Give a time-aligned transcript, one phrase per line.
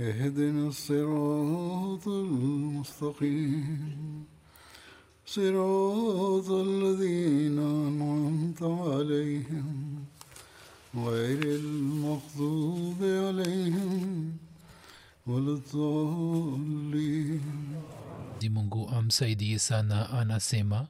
[0.00, 4.24] اهدنا الصراط المستقيم
[5.26, 10.04] صراط الذين أنعمت عليهم
[10.96, 14.32] غير المغضوب عليهم
[15.26, 17.40] ولا الضالين
[18.38, 20.88] Mwenyezi mungu amsaidie sana anasema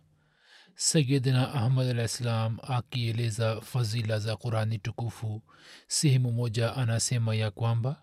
[0.74, 5.42] sayidina ahmad alah ssalam akieleza fadhila za qurani tukufu
[5.88, 8.01] sehemu moja anasema ya kwamba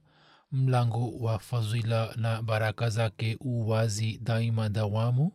[0.53, 5.33] mlango wa fadhila na baraka zake uwazi daima dawamu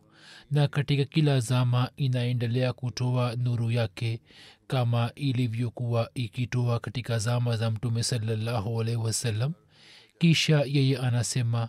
[0.50, 4.20] na katika kila zama inaendelea kutoa nuru yake
[4.66, 9.52] kama ilivyokuwa ikitoa katika zama za mtume salallahu alaihi wasallam.
[10.18, 11.68] Kisha yeye anasema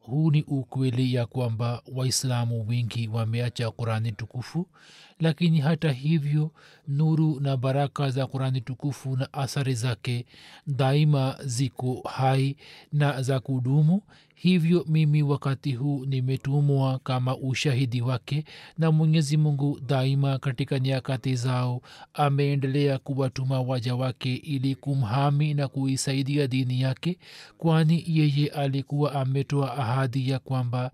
[0.00, 4.68] huu ni ukweli ya kwamba waislamu wengi wameacha qurani tukufu
[5.20, 6.50] lakini hata hivyo
[6.88, 10.26] nuru na baraka za qurani tukufu na athari zake
[10.66, 12.56] daima ziko hai
[12.92, 14.02] na za kudumu.
[14.34, 18.44] Hivyo mimi wakati huu nimetumwa kama ushahidi wake
[18.78, 21.82] na mwenyezi mungu daima katika nyakati zao
[22.14, 27.18] ameendelea kuwatuma waja wake ili kumhami na kuisaidia dini yake
[27.58, 30.90] kwani yeye alikuwa ametoa ahadi ya kwamba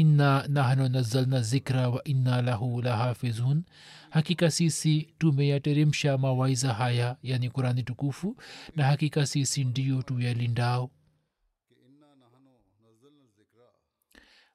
[0.00, 3.62] inna nahnu nazalna zikra wa inna lahu lahafizun.
[4.10, 8.36] Hakika sisi tumeyateremsha mawaiza haya yani kurani tukufu
[8.76, 10.90] na hakika sisi ndio tuyalindao.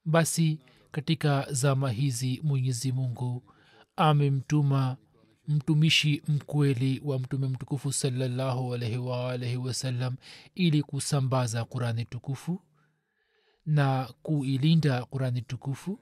[0.05, 0.59] Basi
[0.91, 3.43] katika zama hizi mwenyezi mungu
[3.95, 4.97] amemtuma
[5.47, 10.15] mtumishi mkweli wa mtume mtukufu salallahu alaihi waalaihi wasallam
[10.55, 12.61] ili kusambaza kurani tukufu
[13.65, 15.99] na kuilinda qurani tukufu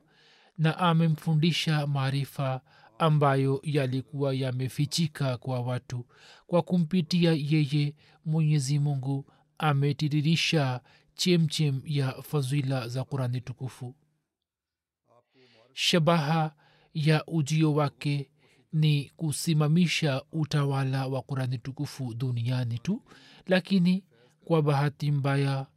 [0.58, 2.62] na amemfundisha maarifa
[3.00, 6.06] ambayo yalikuwa yamefichika kwa watu.
[6.48, 10.82] Kwa kumpitia yeye mwenyezi mungu ametiririsha
[11.14, 13.96] chemchem ya fadhila za qurani tukufu.
[15.74, 16.56] Shabaha
[16.94, 18.32] ya ujio wake
[18.74, 23.04] ni kusimamisha utawala wa qurani tukufu duniani tu
[23.46, 24.04] lakini
[24.46, 25.68] kwa bahati mbaya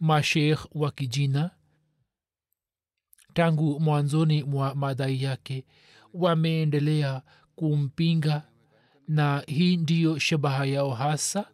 [0.00, 1.50] mashekh wa kijina.
[3.34, 5.64] Tangu mwanzoni mwa madai yake
[6.14, 7.22] wameendelea
[7.54, 8.42] kumpinga
[9.08, 11.48] na hii ndiyo shabaha yao hasa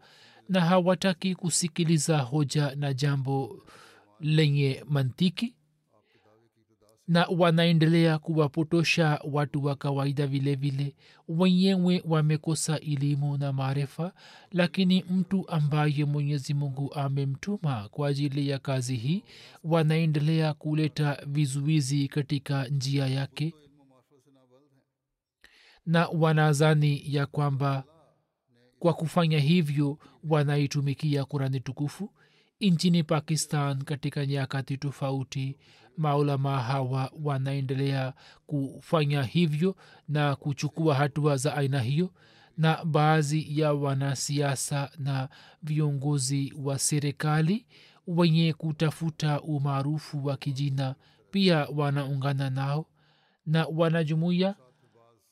[0.48, 3.62] na hawataki kusikiliza hoja na jambo
[4.20, 5.54] lenye mantiki
[7.08, 10.94] na wanaendelea kuwapotosha watu wa kawaida vile vile.
[11.28, 14.12] Wenyewe wamekosa elimu na maarifa
[14.52, 19.22] lakini mtu ambaye mwenyezi mungu amemtuma kwa ajili ya kazi hii
[19.64, 23.54] wanaendelea kuleta vizuizi katika njia yake.
[25.86, 27.84] Na wanazani ya kwamba
[28.78, 32.10] kwa kufanya hivyo wanaitumikia kurani tukufu
[32.60, 35.56] nchini pakistan katika nyakati tofauti
[35.96, 38.12] maulama hawa wanaendelea
[38.46, 39.76] kufanya hivyo
[40.08, 42.10] na kuchukua hatua za aina hiyo
[42.56, 45.28] na baadhi ya wanasiasa na
[45.62, 47.66] viongozi wa serikali
[48.06, 50.94] wenye kutafuta umaarufu wa kijina
[51.30, 52.86] pia wanaungana nao
[53.46, 54.54] na wanajumuia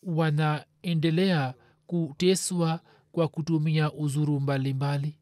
[0.03, 1.55] wanaendelea
[1.87, 2.81] kuteswa
[3.13, 5.19] kwa kutumia uzuru mbalimbali mbali.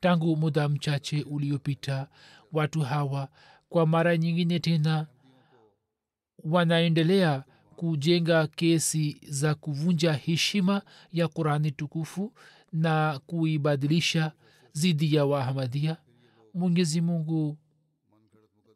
[0.00, 2.08] tangu muda mchache uliopita
[2.52, 3.28] watu hawa
[3.70, 5.06] kwa mara nyingine tena
[6.44, 7.44] wanaendelea
[7.76, 10.82] kujenga kesi za kuvunja heshima
[11.12, 12.32] ya qurani tukufu
[12.72, 14.32] na kuibadilisha
[14.74, 15.96] dhidi ya waahmadia
[16.54, 17.56] mwenyezi mungu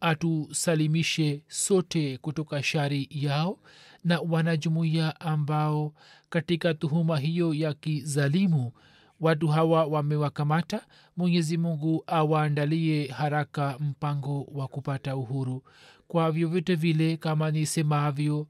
[0.00, 3.58] atusalimishe sote kutoka shari yao
[4.04, 5.94] na wanajumuiya ambao
[6.30, 8.72] katika tuhuma hiyo ya kizalimu
[9.20, 10.86] watu hawa wamewakamata.
[11.16, 15.62] Mwenyezi mungu awaandalie haraka mpango wa kupata uhuru.
[16.08, 18.46] Kwa vyovyote vile kama nisemavyo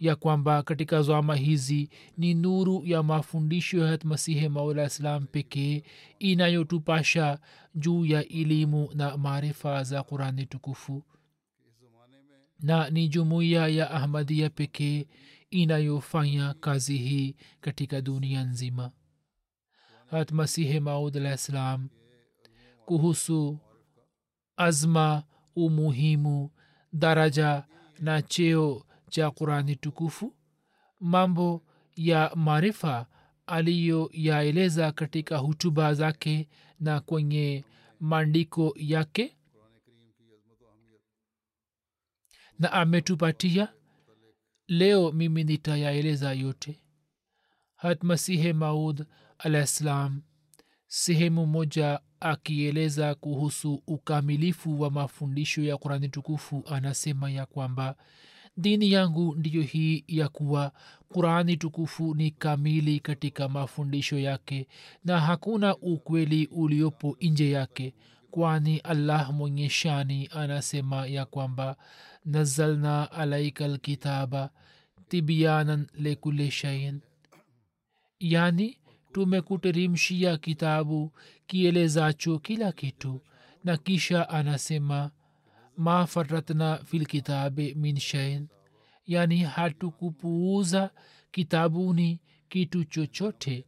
[0.00, 5.82] ya kwamba katika zama hizi ni nuru ya mafundisho ya hatmasihi maula islam pekee
[6.18, 7.38] inayotupasha
[7.74, 11.02] juu ya elimu na maarifa za qurani tukufu.
[12.60, 15.06] Na ni jumuiya ya ahmadia pekee
[15.50, 18.90] inayofanya kazi hii katika dunia nzima
[20.14, 21.88] hat masihi maud alah ssalam
[22.86, 23.58] kuhusu
[24.56, 25.24] azma
[25.56, 26.50] umuhimu
[26.92, 27.64] daraja
[27.98, 30.34] na cheo cha qurani tukufu
[31.00, 31.62] mambo
[31.96, 33.06] ya maarifa
[33.46, 36.48] aliyoyaeleza katika hutuba zake
[36.80, 37.64] na kwenye
[38.00, 39.36] maandiko yake.
[42.58, 43.72] Na ametupatia
[44.68, 46.80] leo mimi nitayaeleza yote.
[47.74, 49.06] Hatmasihe maud
[49.44, 50.10] alah
[50.86, 57.96] sehemu moja akieleza kuhusu ukamilifu wa mafundisho ya qurani tukufu anasema ya kwamba
[58.56, 60.72] dini yangu ndiyo hii ya kuwa
[61.08, 64.68] qurani tukufu ni kamili katika mafundisho yake
[65.04, 67.94] na hakuna ukweli uliopo nje yake
[68.30, 71.76] kwani allah mwenye shani anasema ya kwamba
[72.24, 74.50] nazalna alaika lkitaba
[75.08, 77.00] tibianan lekule shain
[78.20, 78.78] yani
[79.14, 81.12] tumekuterimshia kitabu
[81.46, 83.20] kielezacho kila kitu.
[83.64, 85.10] Na kisha anasema
[85.76, 88.48] ma faratna filkitabe min shain
[89.06, 90.90] yani hatukupuuza
[91.30, 93.64] kitabuni kitu chochote.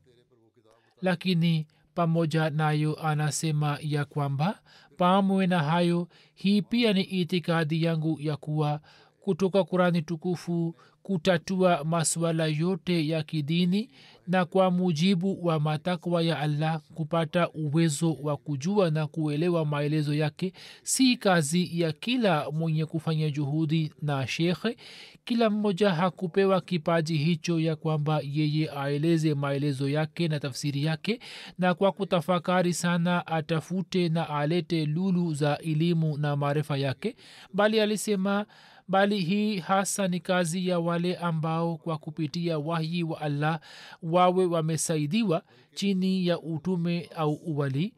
[1.03, 4.61] Lakini pamoja nayo anasema ya kwamba
[4.97, 8.81] pamwe na hayo hii pia ni itikadi yangu ya kuwa
[9.21, 13.91] kutoka kurani tukufu kutatua masuala yote ya kidini
[14.28, 20.52] na kwa mujibu wa matakwa ya allah kupata uwezo wa kujua na kuelewa maelezo yake
[20.82, 24.76] si kazi ya kila mwenye kufanya juhudi na shekhe.
[25.25, 31.20] Kila mmoja hakupewa kipaji hicho ya kwamba yeye aeleze maelezo yake na tafsiri yake
[31.58, 37.17] na kwa kutafakari sana atafute na alete lulu za elimu na maarifa yake
[37.55, 38.46] bali alisema
[38.88, 43.61] bali hii hasa ni kazi ya wale ambao kwa kupitia wahyi wa allah
[44.03, 45.43] wawe wamesaidiwa
[45.75, 47.94] chini ya utume au uwali.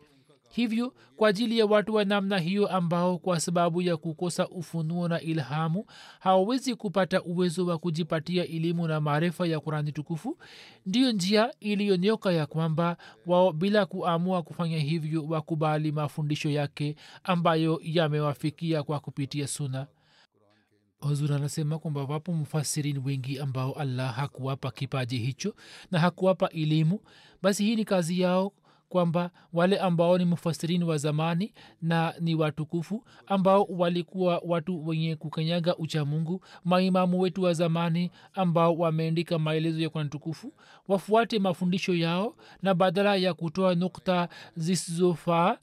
[0.50, 5.20] Hivyo kwa ajili ya watu wa namna hiyo ambao kwa sababu ya kukosa ufunuo na
[5.20, 5.84] ilhamu
[6.20, 10.38] hawawezi kupata uwezo wa kujipatia elimu na maarifa ya kurani tukufu
[10.86, 12.96] ndiyo njia iliyonyoka ya kwamba
[13.26, 19.86] wao bila kuamua kufanya hivyo wakubali mafundisho yake ambayo yamewafikia kwa kupitia suna
[21.00, 25.54] huzur anasema kwamba wapo mfasirini wengi ambao allah hakuwapa kipaji hicho
[25.90, 27.00] na hakuwapa elimu.
[27.42, 28.52] Basi hii ni kazi yao
[28.88, 31.52] kwamba wale ambao ni mufasirini wa zamani
[31.82, 39.38] na ni watukufu ambao walikuwa watu wenye kukanyaga uchamungu maimamu wetu wa zamani ambao wameandika
[39.38, 40.52] maelezo ya kurani tukufu
[40.88, 45.58] wafuate mafundisho yao na badala ya kutoa nukta zisizofaa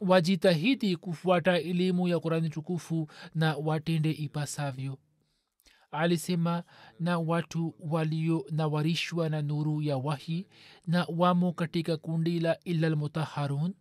[0.00, 4.98] wajitahidi kufuata elimu ya kurani tukufu na watende ipasavyo.
[5.90, 6.62] Alisema
[7.00, 10.46] na watu walionawarishwa na nuru ya wahi
[10.86, 13.74] na wamo katika kundi la ilalmutaharun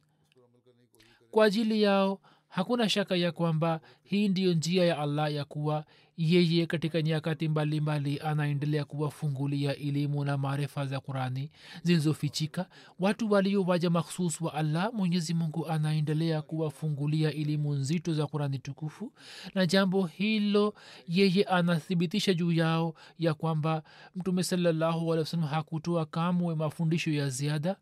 [1.31, 5.85] kwa ajili yao hakuna shaka ya kwamba hii ndiyo njia ya allah ya kuwa
[6.17, 11.51] yeye katika nyakati mbalimbali anaendelea kuwafungulia elimu na maarifa za qurani
[11.83, 12.69] zilizofichika.
[12.99, 19.13] Watu waliowaja makhsus wa allah mwenyezi mungu anaendelea kuwafungulia elimu nzito za qurani tukufu.
[19.55, 20.73] Na jambo hilo
[21.07, 23.83] yeye anathibitisha juu yao ya kwamba
[24.15, 24.43] mtume
[25.07, 27.75] wasallam hakutoa kamwe mafundisho ya ziada.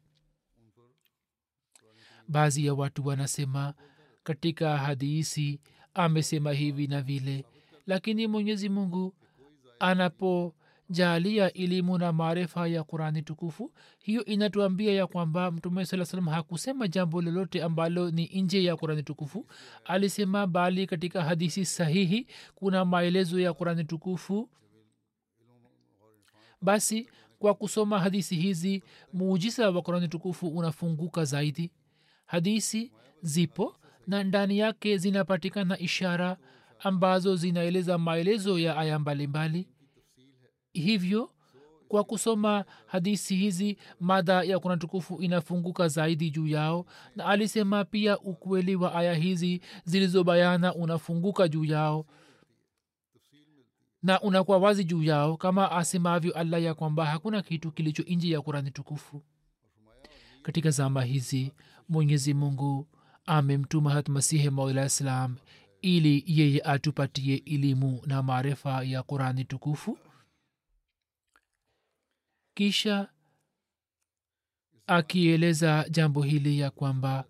[2.27, 3.73] Baadhi ya watu wanasema
[4.23, 5.59] katika hadisi
[5.93, 7.45] amesema hivi na vile
[7.87, 9.13] lakini mwenyezi mungu
[9.79, 16.87] anapojalia elimu na maarifa ya qurani tukufu hiyo inatuambia ya kwamba mtume saa salam hakusema
[16.87, 19.47] jambo lolote ambalo ni nje ya qurani tukufu.
[19.85, 24.49] Alisema bali katika hadisi sahihi kuna maelezo ya qurani tukufu.
[26.61, 27.09] Basi
[27.39, 28.83] kwa kusoma hadisi hizi
[29.13, 31.71] muujiza wa qurani tukufu unafunguka zaidi.
[32.25, 33.75] Hadisi zipo
[34.07, 36.37] na ndani yake zinapatikana ishara
[36.83, 39.67] ambazo zinaeleza maelezo ya aya mbalimbali.
[40.73, 41.31] Hivyo
[41.87, 46.85] kwa kusoma hadisi hizi mada ya kuna tukufu inafunguka zaidi juu yao
[47.15, 52.05] na alisema pia ukweli wa aya hizi zilizobayana unafunguka juu yao
[54.03, 58.41] na unakuwa wazi juu yao kama asemavyo allah ya kwamba hakuna kitu kilicho nje ya
[58.41, 59.23] kurani tukufu.
[60.43, 61.51] Katika zama hizi
[61.89, 62.87] mwenyezi mungu
[63.25, 65.35] amemtuma hatmasihi maula islam
[65.81, 69.97] ili yeye atupatie elimu na maarifa ya qurani tukufu.
[72.53, 73.09] Kisha
[74.87, 77.25] akieleza jambo hili ya kwamba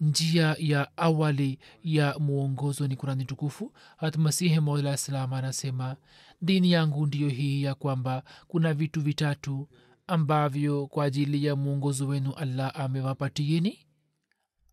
[0.00, 5.96] njia ya awali ya mwongozo ni kurani tukufu hatmasihi maula salam anasema
[6.42, 9.68] dini yangu ndiyo hii ya kwamba kuna vitu vitatu
[10.06, 13.78] ambavyo kwa ajili ya mwongozo wenu allah amewapatieni.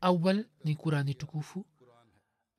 [0.02, 1.66] Awal ni kurani tukufu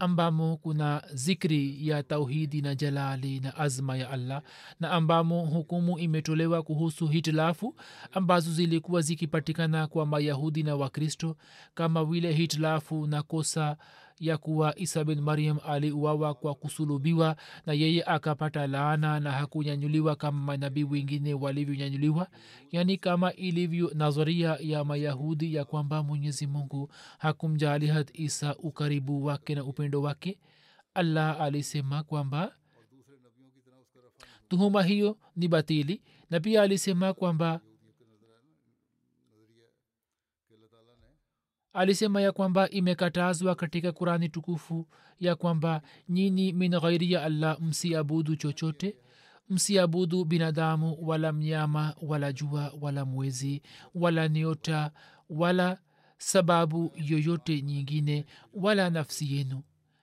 [0.03, 4.43] ambamo kuna zikri ya tauhidi na jalali na azma ya allah
[4.81, 7.75] na ambamo hukumu imetolewa kuhusu hitilafu
[8.13, 11.37] ambazo zilikuwa zikipatikana kwa mayahudi na wakristo
[11.75, 13.77] kama vile hitilafu na kosa
[14.21, 20.41] ya kuwa isa bin mariam aliuawa kwa kusulubiwa na yeye akapata laana na hakunyanyuliwa kama
[20.41, 22.27] manabii wengine walivyonyanyuliwa
[22.71, 29.55] yaani kama ilivyo nadharia ya mayahudi ya kwamba mwenyezi mungu hakumjali had isa ukaribu wake
[29.55, 30.39] na upendo wake.
[30.95, 32.53] Allah alisema kwamba
[34.49, 37.61] tuhuma hiyo ni batili na pia alisema kwamba
[41.73, 44.87] alisema ya kwamba imekatazwa katika kurani tukufu
[45.21, 48.97] ya kwamba nyini min ghairi ya allah msiabudu chochote
[49.49, 53.63] msiabudu binadamu wala mnyama wala jua wala mwezi
[53.95, 54.91] wala niota
[55.31, 55.79] wala
[56.19, 59.63] sababu yoyote nyingine wala nafsi yenu.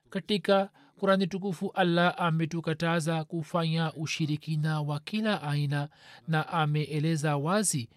[0.09, 5.89] Katika kurani tukufu allah ametukataza kufanya ushirikina wa kila aina
[6.27, 7.89] na ameeleza wazi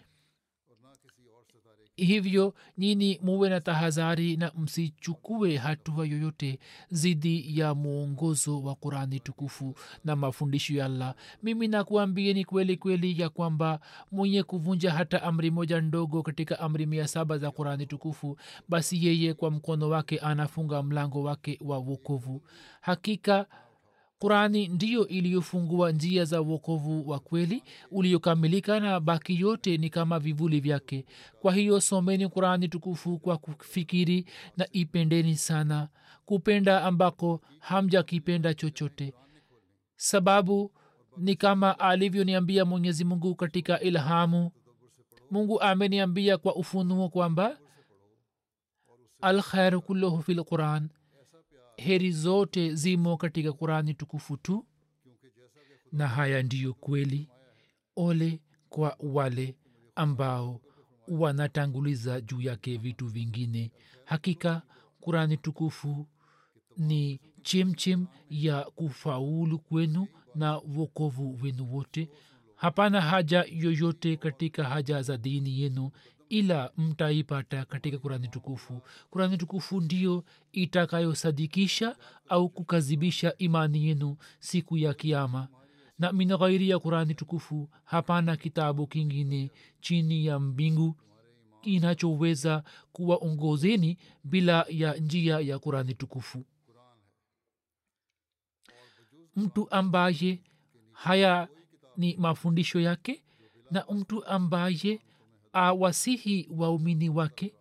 [1.96, 6.58] hivyo nyini muwe na tahadhari na msichukue hatua yoyote
[6.92, 11.14] dhidi ya mwongozo wa qurani tukufu na mafundisho ya allah.
[11.42, 13.80] Mimi nakuambieni kweli kweli ya kwamba
[14.12, 19.34] mwenye kuvunja hata amri moja ndogo katika amri mia saba za qurani tukufu basi yeye
[19.34, 22.42] kwa mkono wake anafunga mlango wake wa wokovu.
[22.80, 23.46] Hakika
[24.26, 30.60] qurani ndiyo iliyofungua njia za uokovu wa kweli uliokamilika na baki yote ni kama vivuli
[30.60, 31.04] vyake.
[31.40, 34.26] Kwa hiyo someni qurani tukufu kwa kufikiri
[34.56, 35.88] na ipendeni sana.
[36.24, 39.14] Kupenda ambako hamjakipenda chochote.
[39.96, 40.72] Sababu
[41.16, 44.50] ni kama alivyoniambia mwenyezi mungu katika ilhamu.
[45.30, 47.58] Mungu ameniambia kwa ufunuo kwamba
[49.20, 50.88] alkhairu kulluhu fi lquran
[51.76, 54.66] heri zote zimo katika qurani tukufu tu.
[55.92, 57.28] Na haya ndiyo kweli.
[57.96, 59.54] Ole kwa wale
[59.94, 60.60] ambao
[61.08, 63.72] wanatanguliza juu yake vitu vingine.
[64.04, 64.62] Hakika
[65.00, 66.06] kurani tukufu
[66.76, 72.08] ni chemchem ya kufaulu kwenu na wokovu wenu wote.
[72.56, 75.90] Hapana haja yoyote katika haja za dini yenu
[76.32, 78.82] ila mtaipata katika kurani tukufu.
[79.10, 81.96] Kurani tukufu ndiyo itakayosadikisha
[82.28, 85.48] au kukazibisha imani yenu siku ya kiama
[85.98, 90.96] na min ghairi ya kurani tukufu hapana kitabu kingine chini ya mbingu
[91.60, 96.44] kinachoweza kuwaongozeni bila ya njia ya kurani tukufu.
[99.36, 100.40] Mtu ambaye
[100.92, 101.48] haya
[101.96, 103.22] ni mafundisho yake
[103.70, 105.00] na mtu ambaye
[105.52, 107.54] awasihi waumini wake.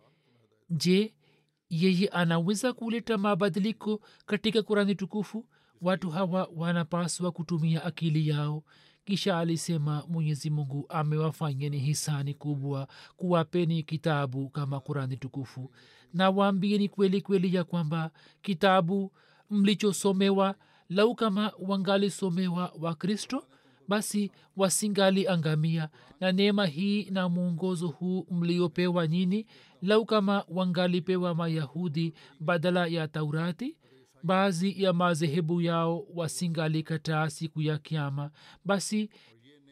[0.70, 1.14] Je
[1.70, 5.46] yeye anaweza kuleta mabadiliko katika kurani tukufu?
[5.80, 8.62] Watu hawa wanapaswa kutumia akili yao.
[9.04, 15.70] Kisha alisema mwenyezi mungu amewafanyeni hisani kubwa kuwapeni kitabu kama kurani tukufu.
[16.14, 18.10] Na waambieni kweli kweli ya kwamba
[18.42, 19.12] kitabu
[19.50, 20.54] mlichosomewa
[20.88, 23.44] lau kama wangalisomewa wakristo
[23.92, 25.88] basi wasingaliangamia
[26.20, 29.46] na neema hii na mwongozo huu mliopewa nyini
[29.82, 33.76] lau kama wangalipewa mayahudi badala ya taurati?
[34.22, 38.30] Baadhi ya madhehebu yao wasingalikataa siku ya kiama
[38.64, 39.10] basi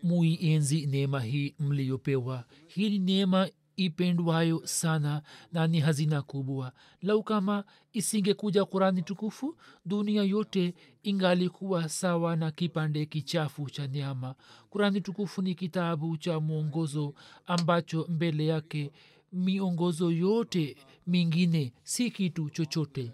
[0.03, 3.49] muienzi neema hii mliyopewa hii ni neema
[3.85, 5.23] ipendwayo sana
[5.53, 6.73] na ni hazina kubwa.
[7.03, 9.57] Lau kama isingekuja kurani tukufu
[9.87, 14.35] dunia yote ingalikuwa sawa na kipande kichafu cha nyama
[14.71, 17.15] kurani tukufu ni kitabu cha mwongozo
[17.47, 18.91] ambacho mbele yake
[19.33, 23.13] miongozo yote mingine si kitu chochote.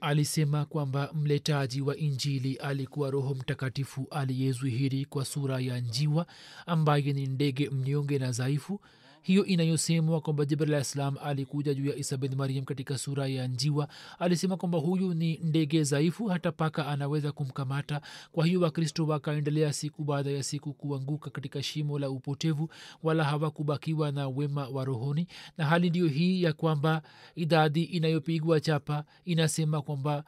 [0.00, 6.26] Alisema kwamba mletaji wa injili alikuwa roho mtakatifu aliyezwihiri kwa sura ya njiwa
[6.66, 8.80] ambaye ni ndege mnyonge na dhaifu
[9.24, 13.88] hiyo inayosemwa kwamba jibril alah alikuja juu ya isa bin mariam katika sura ya njiwa.
[14.18, 18.00] Alisema kwamba huyu ni ndege dhaifu hata paka anaweza kumkamata.
[18.32, 22.68] Kwa hiyo wakristo wakaendelea siku baada ya siku kuanguka katika shimo la upotevu
[23.02, 25.26] wala hawakubakiwa na wema wa rohoni.
[25.58, 27.02] Na hali ndiyo hii ya kwamba
[27.34, 30.24] idadi inayopigwa chapa inasema kwamba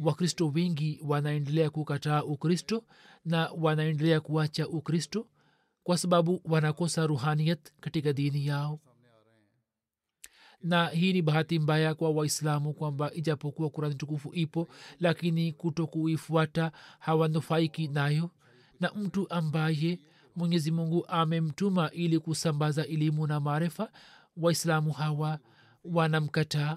[0.00, 2.84] wakristo wengi wanaendelea kukataa ukristo
[3.24, 5.26] na wanaendelea kuacha ukristo
[5.84, 8.80] kwa sababu wanakosa ruhaniyat katika dini yao.
[10.62, 14.68] Na hii ni bahati mbaya kwa waislamu kwamba ijapokuwa kurani tukufu ipo
[15.00, 18.30] lakini kuto kuifuata hawanufaiki nayo.
[18.80, 19.98] Na mtu ambaye
[20.36, 23.92] mwenyezi mungu amemtuma ili kusambaza elimu na maarifa
[24.36, 25.38] waislamu hawa
[25.84, 26.76] wanamkataa.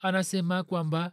[0.00, 1.12] Anasema kwamba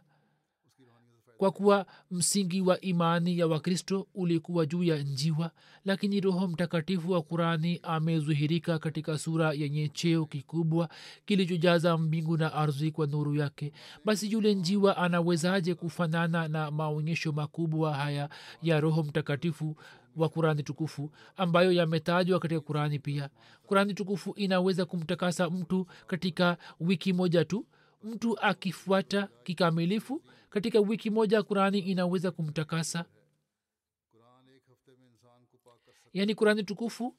[1.44, 5.50] kwa kuwa msingi wa imani ya wakristo ulikuwa juu ya njiwa
[5.84, 10.88] lakini roho mtakatifu wa kurani amezihirika katika sura yenye cheo kikubwa
[11.26, 13.72] kilichojaza mbingu na ardhi kwa nuru yake.
[14.04, 18.28] Basi yule njiwa anawezaje kufanana na maonyesho makubwa haya
[18.62, 19.76] ya roho mtakatifu
[20.16, 23.30] wa kurani tukufu ambayo yametajwa katika kurani pia?
[23.66, 27.66] Kurani tukufu inaweza kumtakasa mtu katika wiki moja tu?
[28.04, 30.22] Mtu akifuata kikamilifu
[30.54, 33.04] katika wiki moja kurani inaweza kumtakasa.
[36.12, 37.16] Yaani kurani tukufu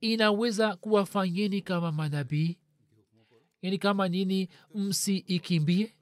[0.00, 2.58] inaweza kuwafanyeni kama manabii.
[3.62, 5.96] Yaani kama nini msiikimbie.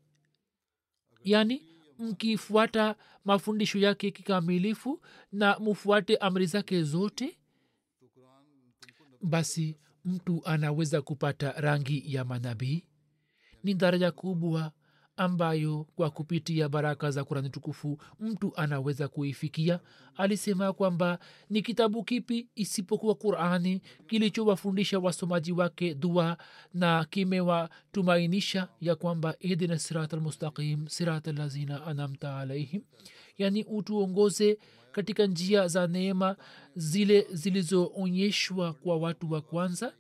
[1.25, 1.63] Yaani
[1.99, 5.01] mkifuata mafundisho yake kikamilifu
[5.33, 7.39] na mfuate amri zake zote
[9.21, 12.85] basi mtu anaweza kupata rangi ya manabii.
[13.63, 14.73] Ni daraja kubwa
[15.17, 19.81] ambayo kwa kupitia baraka za kurani tukufu mtu anaweza kuifikia.
[20.17, 21.19] Alisema kwamba
[21.51, 26.37] ni kitabu kipi isipokuwa qurani kilichowafundisha wasomaji wake dua
[26.75, 32.83] na kimewatumainisha ya kwamba ihdina sirat almustaqim sirat lazina anamta alaihim.
[33.39, 34.59] Yani utuongoze
[34.93, 36.37] katika njia za neema
[36.77, 39.93] zile zilizoonyeshwa kwa watu wa kwanza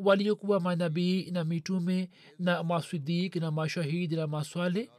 [0.00, 4.90] waliokuwa manabii na mitume na maswidik na mashahidi na maswale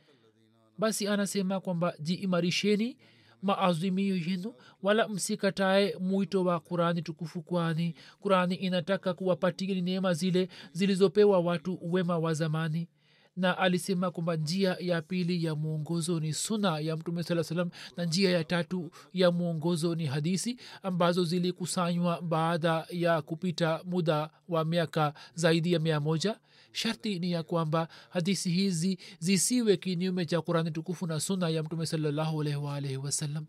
[0.78, 2.98] basi anasema kwamba jiimarisheni
[3.42, 11.40] maazimio yenu wala msikatae mwito wa kurani tukufu kwani kurani inataka kuwapatigini neema zile zilizopewa
[11.40, 12.88] watu wema wa zamani
[13.36, 18.06] na alisema kwamba njia ya pili ya mwongozo ni suna ya mtume saa salam na
[18.06, 25.14] njia ya tatu ya mwongozo ni hadisi ambazo zilikusanywa baada ya kupita muda wa miaka
[25.36, 26.40] zaidi ya mia moja.
[26.72, 31.86] Sharti ni ya kwamba hadisi hizi zisiwe kinyume cha qurani tukufu na suna ya mtume
[31.86, 33.46] salallahu alaihi waalihi wasallam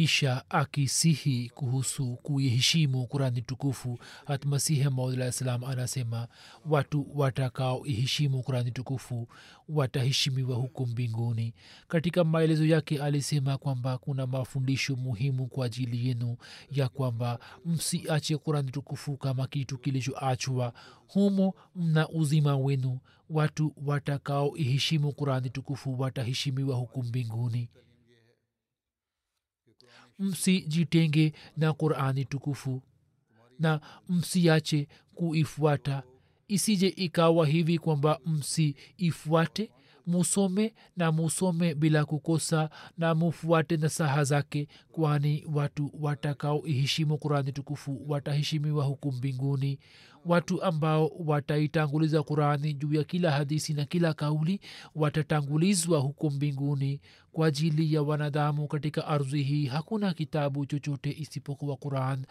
[0.00, 3.98] kisha akisihi kuhusu kuiheshimu kurani tukufu.
[4.26, 6.28] Hatmasihi maudalah salam anasema
[6.66, 9.28] watu watakaoiheshimu kurani tukufu
[9.68, 11.54] wataheshimiwa huku mbinguni.
[11.88, 16.36] Katika maelezo yake alisema kwamba kuna mafundisho muhimu kwa ajili yenu
[16.70, 20.72] ya kwamba msiache kurani tukufu kama kitu kilichoachwa
[21.08, 22.98] humo mna uzima wenu.
[23.30, 27.68] Watu watakaoiheshimu kurani tukufu wataheshimiwa huku mbinguni
[30.20, 32.82] msijitenge na qurani tukufu
[33.58, 36.02] na msiache kuifuata.
[36.48, 39.70] Isije ikawa hivi kwamba msiifuate
[40.06, 48.84] musome na musome bila kukosa na mufuate nasaha zake kwani watu watakaoiheshimu qurani tukufu wataheshimiwa
[48.84, 49.78] huku mbinguni
[50.26, 54.60] watu ambao wataitanguliza qurani juu ya kila hadisi na kila kauli
[54.94, 57.00] watatangulizwa huko mbinguni
[57.32, 59.66] kwa ajili ya wanadamu katika ardhi hii.
[59.66, 62.26] Hakuna kitabu chochote isipokuwa quran.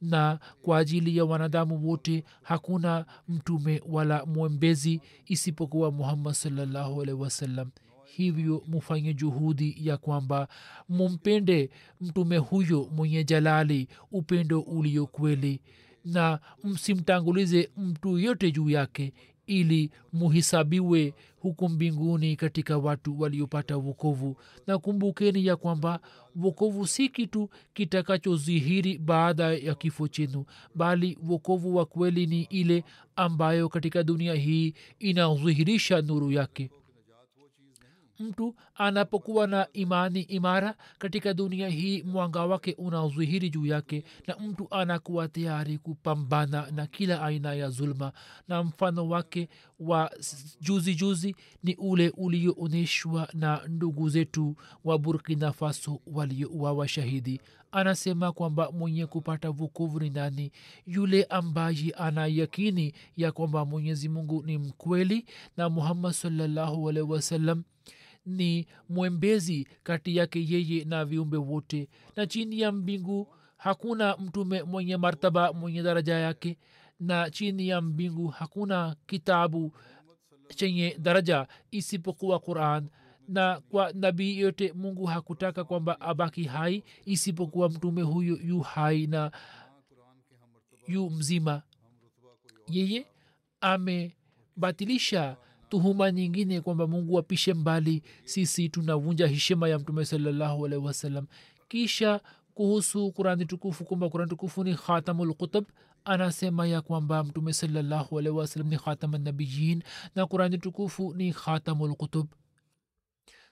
[0.00, 7.70] Na kwa ajili ya wanadamu wote hakuna mtume wala mwembezi isipokuwa muhammad salllahualhi wasallam.
[8.04, 10.48] Hivyo mufanye juhudi ya kwamba
[10.88, 11.70] mumpende
[12.00, 15.60] mtume huyo mwenye jalali upendo ulio kweli
[16.04, 19.12] na msimtangulize mtu yote juu yake
[19.46, 24.36] ili muhisabiwe huku mbinguni katika watu waliopata wokovu.
[24.66, 26.00] Na kumbukeni ya kwamba
[26.36, 32.84] wokovu si kitu kitakachozihiri baada ya kifo chenu bali wokovu wa kweli ni ile
[33.16, 36.70] ambayo katika dunia hii inadhihirisha nuru yake
[38.20, 44.66] mtu anapokuwa na imani imara katika dunia hii mwanga wake unaozihiri juu yake na mtu
[44.70, 48.12] anakuwa tayari kupambana na kila aina ya zulma.
[48.48, 49.48] Na mfano wake
[49.80, 50.10] wa
[50.60, 57.40] juzi juzi ni ule ulioonyeshwa na ndugu zetu wa burkina faso waliouawa shahidi.
[57.72, 60.52] Anasema kwamba mwenye kupata vukuvu ni nani?
[60.86, 65.24] Yule ambaye ana yakini ya kwamba mwenyezi mungu ni mkweli
[65.56, 67.64] na muhammad sallahualhi wasalam wasallam
[68.28, 71.88] ni mwembezi kati yake yeye na viumbe wote.
[72.16, 76.58] Na chini ya mbingu hakuna mtume mwenye martaba mwenye daraja yake.
[77.00, 79.72] Na chini ya mbingu hakuna kitabu
[80.54, 82.88] chenye daraja isipokuwa quran.
[83.28, 89.30] Na kwa nabii yote mungu hakutaka kwamba abaki hai isipokuwa mtume huyu yu hai na
[90.86, 91.62] yu mzima.
[92.68, 93.06] Yeye
[93.60, 95.36] amebatilisha
[95.68, 101.26] tuhuma nyingine kwamba mungu apishe mbali sisi tunavunja heshima ya mtume salallahu alaihi wasallam.
[101.68, 102.20] Kisha
[102.54, 105.64] kuhusu kurani tukufu kwamba kurani tukufu ni khatamulkutab
[106.04, 109.82] anasema ya kwamba mtume salallahu alaihi wasallam ni khatamanabiyin
[110.14, 112.26] na kurani tukufu ni khatamulkutub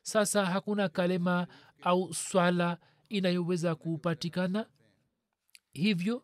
[0.02, 1.46] sasa hakuna kalema
[1.83, 4.66] au swala inayoweza kupatikana.
[5.72, 6.22] Hivyo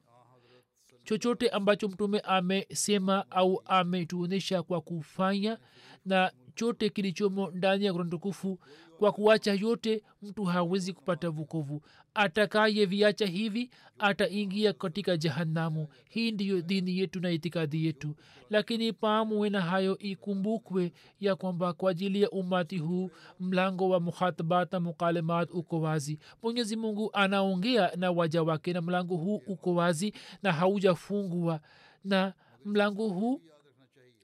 [1.04, 5.58] chochote ambacho mtume amesema au ametuonyesha kwa kufanya
[6.06, 8.58] na chote kilichomo ndani ya kurani tukufu
[9.02, 11.82] kwa kuacha yote mtu hawezi kupata vukovu
[12.14, 15.86] atakaye viacha hivi ataingia katika jehanamu.
[16.08, 18.14] Hii ndiyo dini yetu na itikadi yetu.
[18.50, 23.10] Lakini pamwe na hayo ikumbukwe ya kwamba kwa ajili ya umati huu
[23.40, 26.18] mlango wa mukhatabat na mukalimat uko wazi.
[26.42, 30.12] Mwenyezi mungu anaongea na waja wake na mlango huu uko wazi
[30.42, 31.60] na haujafungua.
[32.04, 32.32] Na
[32.64, 33.40] mlango huu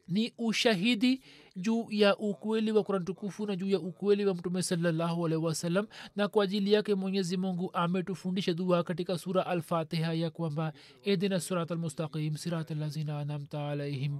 [0.08, 1.22] ni ushahidi
[1.56, 5.88] juu ya ukweli wa kurani tukufu na juu ya ukweli wa mtume salallahu alaihi wasallam
[6.16, 10.74] na kwa ajili yake mwenyezi mungu ametufundisha dua katika sura alfatiha ya kwamba
[11.04, 14.20] edina surat almustaqim sirat lazina anamta alaihim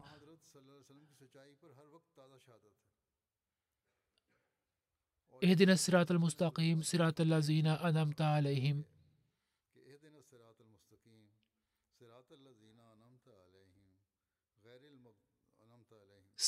[5.44, 8.84] اهدنا الصراط المستقيم صراط الذين أنعمت عليهم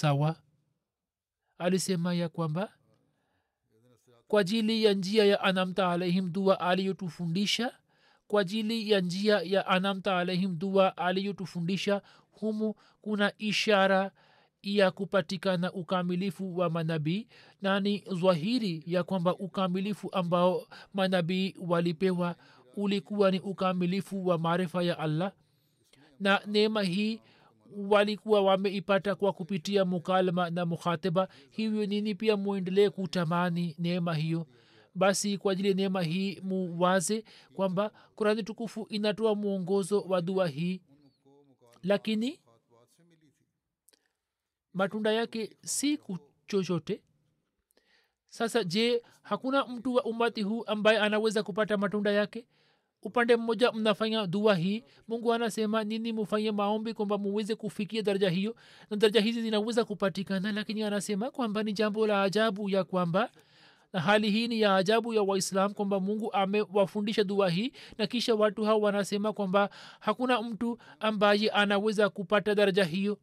[0.01, 0.37] sawa?
[1.59, 2.73] Alisema ya kwamba
[4.29, 7.73] kwa ajili ya njia ya anamta alaihim dua aliyotufundisha
[8.27, 14.11] kwa ajili ya njia ya anamta alaihim dua aliyotufundisha humu kuna ishara
[14.63, 17.29] ya kupatikana ukamilifu wa manabii
[17.63, 22.37] na ni zwahiri ya kwamba ukamilifu ambao manabii walipewa
[22.77, 25.33] ulikuwa ni ukamilifu wa maarifa ya allah.
[26.21, 27.21] Na neema hii
[27.77, 31.29] walikuwa wameipata kwa kupitia mukalama na mukhatiba.
[31.51, 34.47] Hivyo nini pia muendelee kutamani neema hiyo?
[34.95, 40.81] Basi kwa ajili ya neema hii muwaze kwamba kurani tukufu inatoa mwongozo wa dua hii.
[41.83, 42.41] Lakini
[44.75, 45.99] matunda yake si
[46.47, 47.03] chochote.
[48.29, 52.47] Sasa je hakuna mtu wa umati huu ambaye anaweza kupata matunda yake
[53.03, 56.13] upande mmoja mnafanya dua hii mungu anasema nini?
[56.13, 58.57] Mufanye maombi kwamba muweze kufikia daraja hiyo.
[58.91, 63.31] Na daraja hizi zinaweza kupatikana lakini anasema kwamba ni jambo la ajabu ya kwamba
[63.93, 68.35] na hali hii ni ya ajabu ya waislam kwamba mungu amewafundisha dua hii na kisha
[68.35, 73.19] watu hao wanasema kwamba hakuna mtu ambaye anaweza kupata daraja hiyo.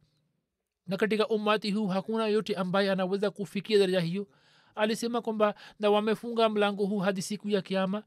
[0.86, 4.26] Na katika umati huu hakuna yote ambaye anaweza kufikia daraja hiyo.
[4.74, 8.02] Alisema kwamba na wamefunga mlango huu hadi siku ya kiama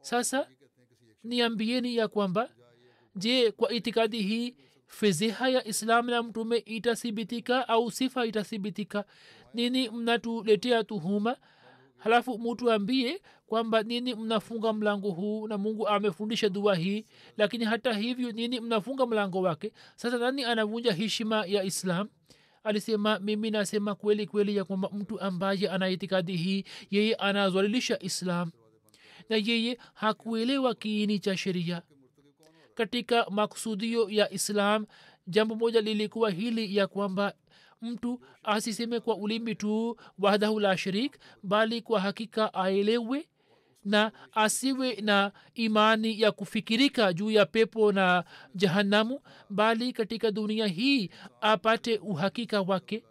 [0.00, 0.46] sasa
[1.24, 2.48] niambieni ya kwamba
[3.16, 4.56] je kwa itikadi hii
[4.86, 9.04] fedheha ya islam na mtume itathibitika au sifa itathibitika?
[9.54, 11.36] Nini mnatuletea tuhuma?
[11.96, 17.06] Halafu mutuambie kwamba nini mnafunga mlango huu na mungu amefundisha dua hii
[17.36, 19.72] lakini hata hivyo nini mnafunga mlango wake?
[19.96, 22.08] Sasa nani anavunja heshima ya islam?
[22.64, 28.50] Alisema mimi nasema kweli kweli ya kwamba mtu ambaye ana itikadi hii yeye anazwalilisha islam
[29.28, 31.82] na yeye hakuelewa kiini cha sheria.
[32.74, 34.86] Katika maksudio ya islam
[35.26, 37.32] jambo moja lilikuwa hili ya kwamba
[37.82, 43.28] mtu asiseme kwa ulimi tu wahdahu la sharik bali kwa hakika aelewe
[43.84, 51.10] na asiwe na imani ya kufikirika juu ya pepo na jahanamu bali katika dunia hii
[51.40, 53.04] apate uhakika wake.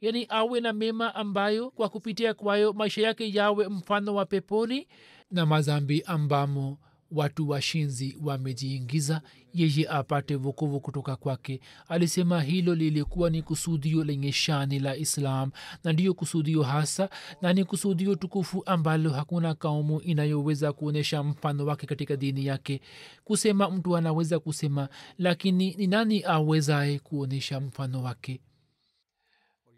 [0.00, 4.88] Yani awe na mema ambayo kwa kupitia kwayo maisha yake yawe mfano wa peponi
[5.32, 6.78] na mazambi ambamo
[7.10, 9.22] watu washinzi wamejiingiza
[9.54, 11.60] yeye apate vukuvu kutoka kwake.
[11.88, 15.50] Alisema hilo lilikuwa ni kusudio lenye shani la islam
[15.84, 17.08] na ndiyo kusudio hasa
[17.42, 22.80] na ni kusudio tukufu ambalo hakuna kaumu inayoweza kuonyesha mfano wake katika dini yake.
[23.24, 28.40] Kusema mtu anaweza kusema lakini ni nani awezaye kuonyesha mfano wake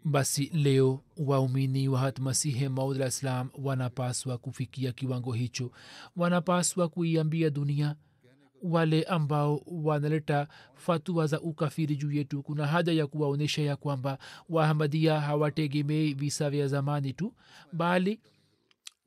[0.05, 5.71] basi leo waumini wa hatmasihe maud alah ssalam wanapaswa kufikia kiwango hicho.
[6.15, 7.95] Wanapaswa kuiambia dunia
[8.63, 12.43] wale ambao wanaleta fatua za ukafiri juu yetu.
[12.43, 14.17] Kuna haja ya kuwaonyesha ya kwamba
[14.49, 17.33] wahamadia hawategemei visa vya zamani tu
[17.73, 18.19] bali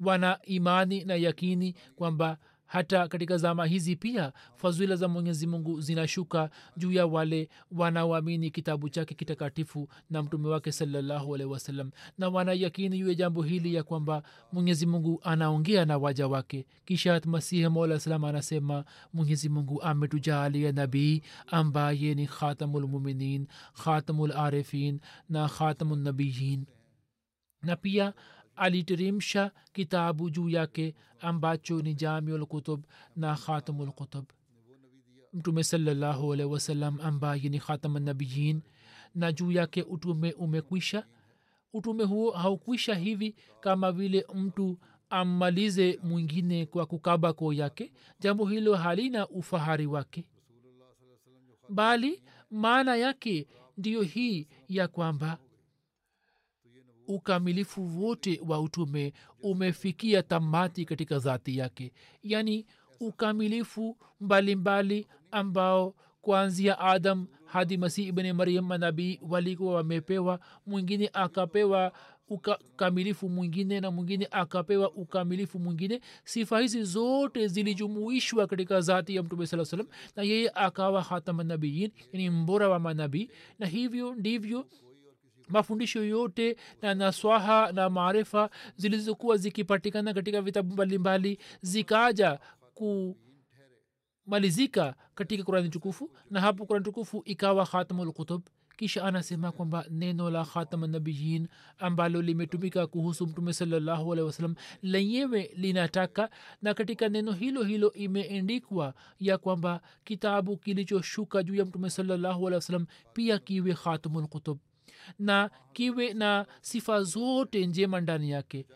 [0.01, 6.51] wana imani na yakini kwamba hata katika zama hizi pia fadhila za mwenyezi mungu zinashuka
[6.77, 12.99] juu ya wale wanaoamini kitabu chake kitakatifu na mtume wake salallahu alaihi wasallam na wanayakini
[12.99, 16.67] juu ya jambo hili ya kwamba mwenyezi mungu anaongea na waja wake.
[16.85, 23.47] Kisha masihi mola salam anasema mwenyezi mungu ametujaalia nabii ambaye ni khatamulmuminin
[23.85, 26.67] khatamularifin na khatamunabiyin
[27.63, 28.15] na pia
[28.59, 32.85] aliteremsha kitabu juu yake ambacho ni jamiulkutub
[33.17, 34.25] na khatamulkutub
[35.33, 38.63] mtume salallahu alaihi wasallam ambaye ni khatamnabiyin
[39.15, 41.07] na juu yake utume umekwisha.
[41.73, 44.79] Utume huo haukwisha hivi kama vile mtu
[45.11, 50.25] ammalize mwingine kwa kukaba koo yake jambo hilo halina ufahari wake.
[51.69, 55.39] Bali maana yake ndiyo hii ya kwamba
[57.09, 61.93] ukamilifu wote wa utume umefikia tamati katika dhati yake.
[62.23, 62.67] Yaani
[63.01, 71.93] ukamilifu mbalimbali ambao kuanzia adam hadi masih ibni maryam manabii walikuwa wamepewa mwingine akapewa
[72.29, 76.01] ukamilifu mwingine na mwingine akapewa ukamilifu mwingine.
[76.25, 82.31] Sifa hizi zote zilijumuishwa katika zati ya mtume saa salam na yeye akawa hatamanabiyin yani
[82.31, 83.31] mbora wa manabii.
[83.59, 84.67] Na hivyo ndivyo
[85.49, 92.39] mafundisho yote na naswaha na maarifa zilizokuwa zikipatikana katika vitabu mbalimbali zikaja
[94.25, 98.43] kumalizika katika kurani tukufu na hapo kurani tukufu ikawa khatamulkutub
[98.77, 106.31] kisha anasema kwamba neno la khatamanabiyin ambalo limetumika kuhusu mtume salallahu wasalam lenyewe linataka
[106.63, 112.87] na katika neno hilo hilo imeendikwa ya kwamba kitabu kilichoshuka juu ya mtume salallahu wasalam
[113.13, 114.59] pia kiwe khatamulkutub
[115.19, 118.67] na kiwe na sifa zote njema ndani yake.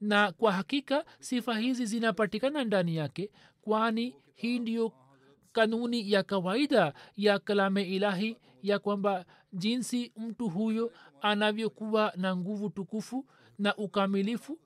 [0.00, 3.30] Na kwa hakika sifa hizi zinapatikana ndani yake
[3.62, 4.92] kwani hii ndiyo
[5.52, 13.26] kanuni ya kawaida ya kalame ilahi ya kwamba jinsi mtu huyo anavyokuwa na nguvu tukufu
[13.58, 14.58] na ukamilifu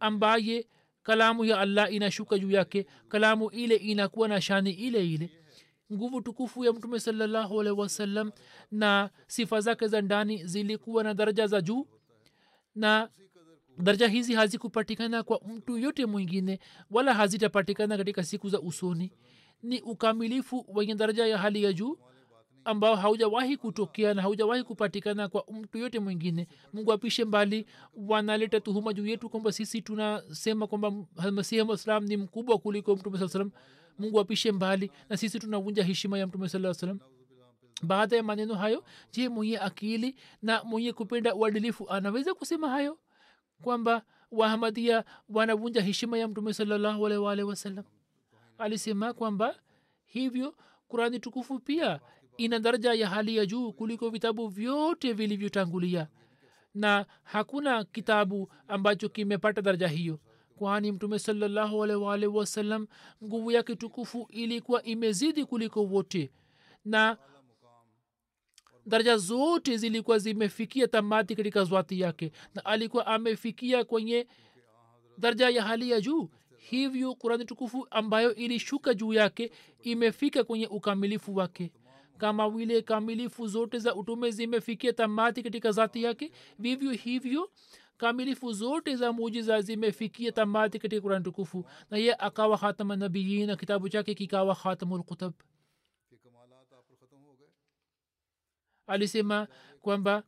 [0.00, 0.66] ambaye
[1.02, 5.30] kalamu ya allah inashuka juu yake kalamu ile inakuwa na shani ile ile
[5.92, 8.32] nguvu tukufu ya mtume salallahu alehi wasallam
[8.70, 11.86] na sifa zake za ndani zilikuwa na daraja za juu
[12.74, 13.08] na
[13.78, 19.12] daraja hizi hazikupatikana kwa mtu yote mwingine wala hazitapatikana katika siku za usoni.
[19.62, 21.98] Ni ukamilifu wenye daraja ya hali ya juu
[22.64, 26.46] ambao haujawahi kutokea na haujawahi kupatikana kwa mtu yote mwingine.
[26.72, 30.92] Mungu apishe mbali wanaleta tuhuma juu yetu kwamba sisi tunasema kwamba
[31.32, 33.50] masihi mslam ni mkubwa kuliko mtume saa salam
[34.00, 36.98] mungu apishe mbali na sisi tunavunja heshima ya mtume saa salam
[37.82, 42.98] baada ya maneno hayo je mwenye akili na mwenye kupenda uadilifu anaweza kusema hayo?
[43.62, 47.84] Kwamba wahamadia wanavunja heshima ya mtume salallahu wasalam
[48.58, 49.54] alisema kwamba
[50.04, 50.54] hivyo
[50.88, 52.00] kurani tukufu pia
[52.36, 56.08] ina daraja ya hali ya juu kuliko vitabu vyote vilivyotangulia.
[56.74, 60.18] Na hakuna kitabu ambacho kimepata daraja hiyo
[60.60, 62.86] kwani mtume salallahu alaihi waalihi wasallam
[63.24, 66.30] nguvu yake tukufu ilikuwa imezidi kuliko wote.
[66.84, 67.16] Na
[68.86, 72.32] daraja zote zilikuwa zimefikia tamati katika zwati yake.
[72.54, 74.26] Na alikuwa amefikia kwenye
[75.18, 76.28] daraja ya hali ya juu.
[76.56, 79.50] Hivyo kurani tukufu ambayo ilishuka juu yake
[79.82, 81.72] imefika kwenye ukamilifu wake.
[82.18, 87.50] Kama vile kamilifu zote za utume zimefikia tamati katika zati yake vivyo hivyo
[88.00, 91.64] kamilifu zote za mujiza zimefikia tamati katika kurani tukufu.
[91.90, 95.32] Na ye akawa khatama nabiyin na kitabu chake kikawa khatamulkutab
[98.86, 99.48] alisema
[99.80, 100.22] kwamba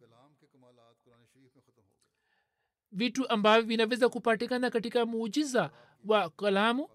[2.92, 5.70] vitu ambavyo vinaweza kupatikana katika muujiza
[6.04, 6.88] wa kalamu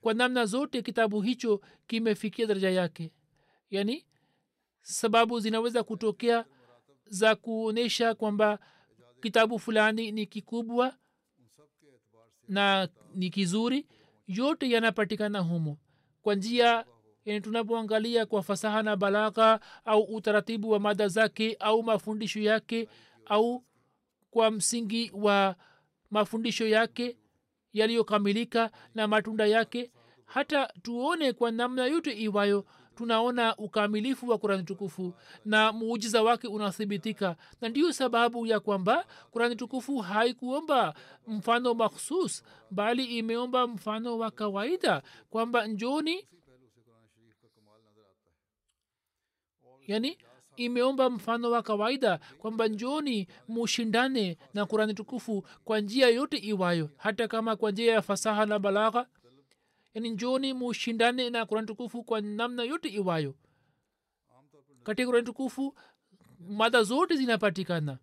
[0.00, 3.12] kwa namna zote kitabu hicho kimefikia daraja yake.
[3.70, 4.06] Yaani
[4.82, 6.44] sababu zinaweza kutokea
[7.06, 8.58] za kuonyesha kwamba
[9.22, 10.94] kitabu fulani ni kikubwa
[12.48, 13.86] na ni kizuri
[14.26, 15.78] yote yanapatikana humo.
[16.22, 16.84] Kwa njia
[17.42, 22.88] tunapoangalia kwa fasaha na balagha au utaratibu wa mada zake au mafundisho yake
[23.26, 23.64] au
[24.30, 25.56] kwa msingi wa
[26.10, 27.16] mafundisho yake
[27.72, 29.90] yaliyokamilika na matunda yake
[30.24, 32.66] hata tuone kwa namna yote iwayo
[32.98, 37.36] tunaona ukamilifu wa kurani tukufu na muujiza wake unathibitika.
[37.60, 40.94] Na ndiyo sababu ya kwamba kurani tukufu haikuomba
[41.26, 46.28] mfano makhsus bali imeomba mfano wa kawaida kwamba njoni
[49.86, 50.18] yani
[50.56, 57.28] imeomba mfano wa kawaida kwamba njoni mushindane na kurani tukufu kwa njia yote iwayo hata
[57.28, 59.06] kama kwa njia ya fasaha na balagha
[59.98, 63.34] yani njoni mushindane na kurani tukufu kwa namna yote iwayo.
[64.84, 65.74] Katika kurani tukufu
[66.48, 67.98] mada zote zinapatikana.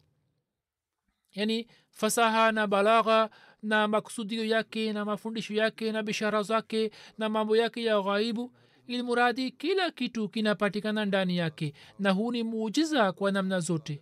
[1.33, 3.29] Yani fasaha na balagha
[3.63, 8.51] na maksudio yake na mafundisho yake na bishara zake na mambo yake ya ghaibu
[8.87, 11.73] ili muradi kila kitu kinapatikana ndani yake.
[11.99, 14.01] Na huu ni muujiza kwa namna zote.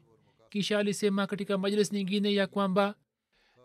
[0.50, 2.96] Kisha alisema katika majlis nyingine ya kwamba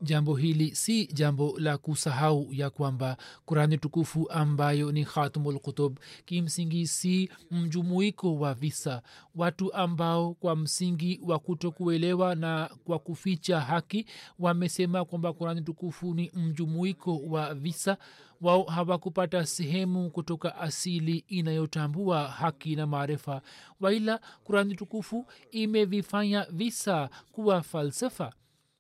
[0.03, 7.31] jambo hili si jambo la kusahau ya kwamba kurani tukufu ambayo ni khatumulkutub kimsingi si
[7.51, 9.03] mjumuiko wa visa.
[9.37, 14.07] Watu ambao kwa msingi wa kutokuelewa na kwa kuficha haki
[14.39, 17.97] wamesema kwamba kurani tukufu ni mjumuiko wa visa.
[18.41, 23.43] Wao hawakupata sehemu kutoka asili inayotambua haki na maarifa.
[23.81, 28.33] Waila kurani tukufu imevifanya visa kuwa falsafa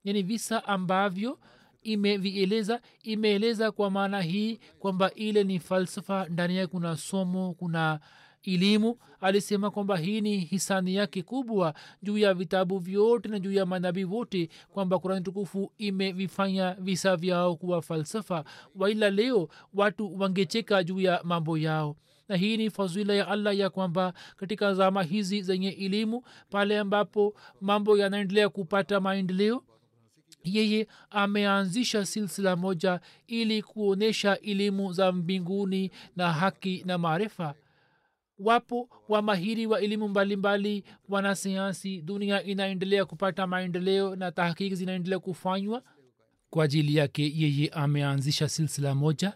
[0.05, 1.39] yani visa ambavyo
[1.83, 8.01] imevieleza imeeleza kwa maana hii kwamba ile ni falsafa ndani yake kuna somo kuna
[8.43, 8.99] elimu.
[9.21, 14.05] Alisema kwamba hii ni hisani yake kubwa juu ya vitabu vyote na juu ya manabii
[14.05, 21.21] wote kwamba kurani tukufu imevifanya visa vyao kuwa falsafa waila leo watu wangecheka juu ya
[21.25, 21.97] mambo yao.
[22.29, 27.35] Na hii ni fadhila ya allah ya kwamba katika zama hizi zenye elimu pale ambapo
[27.61, 29.63] mambo yanaendelea kupata maendeleo
[30.57, 37.55] yeye ameanzisha silsila moja ili kuonyesha elimu za mbinguni na haki na maarifa.
[38.39, 45.83] Wapo wamahiri wa elimu mbalimbali wanasayansi dunia inaendelea kupata maendeleo na tahakiki zinaendelea kufanywa.
[46.51, 49.33] Kwa ajili yake yeye ameanzisha silsila moja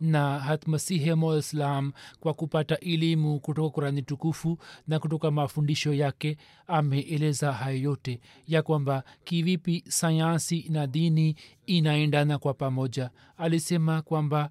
[0.00, 7.78] na hatmasihi moislam kwa kupata elimu kutoka kurani tukufu na kutoka mafundisho yake ameeleza hayo
[7.78, 13.10] yote ya kwamba kivipi sayansi na dini inaendana kwa pamoja.
[13.36, 14.50] Alisema kwamba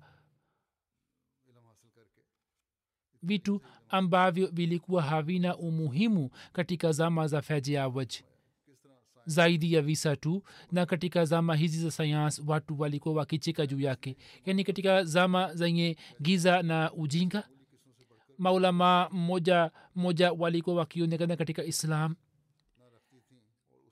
[3.23, 8.13] vitu ambavyo vilikuwa havina umuhimu katika zama za feji awaj
[9.25, 10.43] zaidi ya visa tu.
[10.71, 14.17] Na katika zama hizi za sayansi watu walikuwa wakicheka juu yake.
[14.45, 17.47] Yaani katika zama zenye giza na ujinga
[18.38, 22.15] maulama mmoja mmoja walikuwa wakionekana katika islam.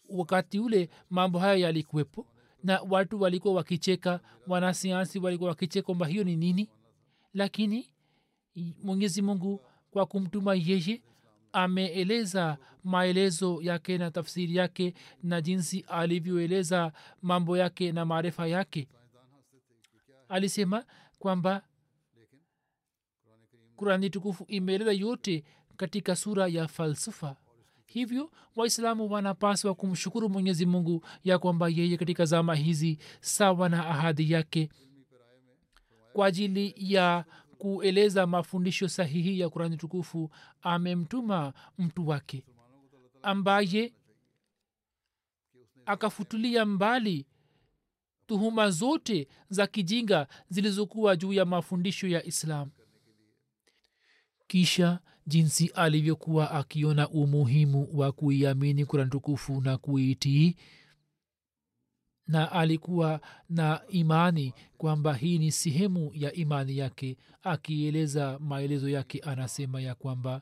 [0.09, 2.27] Wakati ule mambo haya yalikuwepo
[2.63, 4.19] na watu walikuwa wakicheka.
[4.47, 6.69] Wanasayansi walikuwa wakicheka kwamba hiyo ni nini?
[7.33, 7.89] Lakini
[8.83, 11.01] mwenyezi mungu kwa kumtuma yeye
[11.53, 18.87] ameeleza maelezo yake na tafsiri yake na jinsi alivyoeleza mambo yake na maarifa yake.
[20.29, 20.85] Alisema
[21.19, 21.61] kwamba
[23.75, 25.43] kurani tukufu imeeleza yote
[25.77, 27.35] katika sura ya falsafa.
[27.85, 34.31] Hivyo waislamu wanapaswa kumshukuru mwenyezi mungu ya kwamba yeye katika zama hizi sawa na ahadi
[34.31, 34.69] yake
[36.13, 37.25] kwa ajili ya
[37.63, 40.29] kueleza mafundisho sahihi ya kurani tukufu
[40.61, 42.43] amemtuma mtu wake
[43.21, 43.93] ambaye
[45.85, 47.25] akafutulia mbali
[48.27, 52.69] tuhuma zote za kijinga zilizokuwa juu ya mafundisho ya islam.
[54.47, 60.55] Kisha jinsi alivyokuwa akiona umuhimu wa kuiamini kurani tukufu na kuitii
[62.27, 69.81] na alikuwa na imani kwamba hii ni sehemu ya imani yake akieleza maelezo yake anasema
[69.81, 70.41] ya kwamba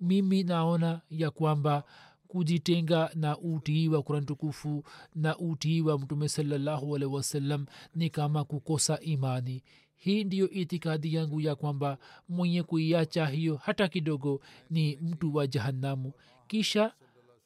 [0.00, 1.84] mimi naona ya kwamba
[2.28, 8.44] kujitenga na utii wa kurani tukufu na utii wa mtume salallahu alaihi wasallam ni kama
[8.44, 9.62] kukosa imani.
[9.96, 14.40] Hii ndiyo itikadi yangu ya kwamba mwenye kuiacha hiyo hata kidogo
[14.70, 16.12] ni mtu wa jahannamu.
[16.46, 16.92] Kisha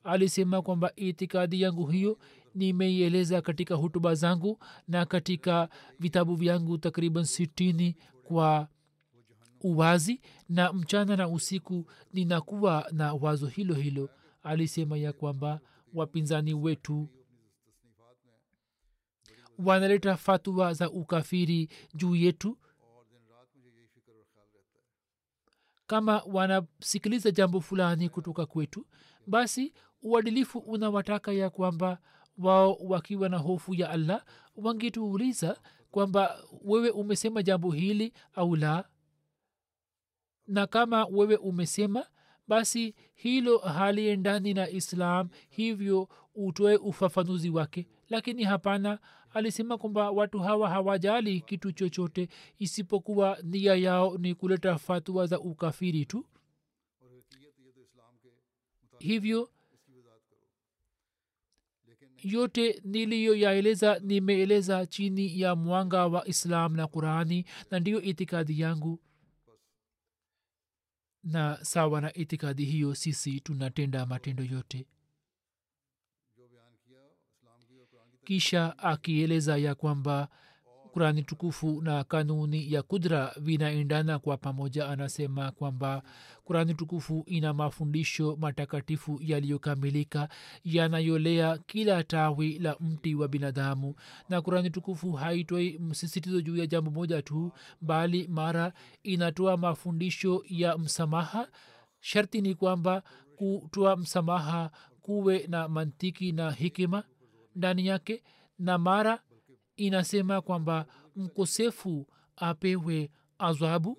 [0.05, 2.19] alisema kwamba itikadi yangu hiyo
[2.55, 5.69] nimeieleza katika hutuba zangu na katika
[6.01, 8.69] vitabu vyangu takriban sitini kwa
[9.61, 14.11] uwazi na mchana na usiku ninakuwa na wazo hilo hilo.
[14.43, 15.61] Alisema ya kwamba
[15.95, 17.09] wapinzani wetu
[19.59, 22.59] wanaleta fatwa za ukafiri juu yetu.
[25.87, 28.87] Kama wanasikiliza jambo fulani kutoka kwetu
[29.27, 31.99] basi uadilifu unawataka ya kwamba
[32.39, 34.25] wao wakiwa na hofu ya allah
[34.57, 35.61] wangetuuliza
[35.91, 38.89] kwamba wewe umesema jambo hili au la?
[40.47, 42.07] Na kama wewe umesema
[42.49, 47.87] basi hilo haliendani na islam hivyo utoe ufafanuzi wake.
[48.09, 48.99] Lakini hapana
[49.31, 52.29] alisema kwamba watu hawa hawajali kitu chochote
[52.59, 56.27] isipokuwa nia yao ni kuleta fatua za ukafiri tu.
[58.99, 59.51] Hivyo
[62.25, 69.01] yote niliyoyaeleza nimeeleza chini ya mwanga wa islam na qurani na ndiyo itikadi yangu.
[71.25, 74.87] Na sawa na itikadi hiyo sisi tunatenda matendo yote.
[78.25, 80.29] Kisha akieleza ya kwamba
[80.95, 86.03] kurani tukufu na kanuni ya kudra vinaendana kwa pamoja anasema kwamba
[86.45, 90.29] kurani tukufu ina mafundisho matakatifu yaliyokamilika
[90.65, 93.95] yanayolea kila tawi la mti wa binadamu.
[94.29, 98.73] Na kurani tukufu haitoi msisitizo juu ya jambo moja tu bali mara
[99.03, 101.49] inatoa mafundisho ya msamaha.
[102.01, 103.03] Sharti ni kwamba
[103.37, 104.71] kutoa msamaha
[105.03, 107.05] kuwe na mantiki na hikima
[107.57, 108.23] ndani yake
[108.59, 109.23] na mara
[109.77, 112.07] inasema kwamba mkosefu
[112.37, 113.99] apewe azabu?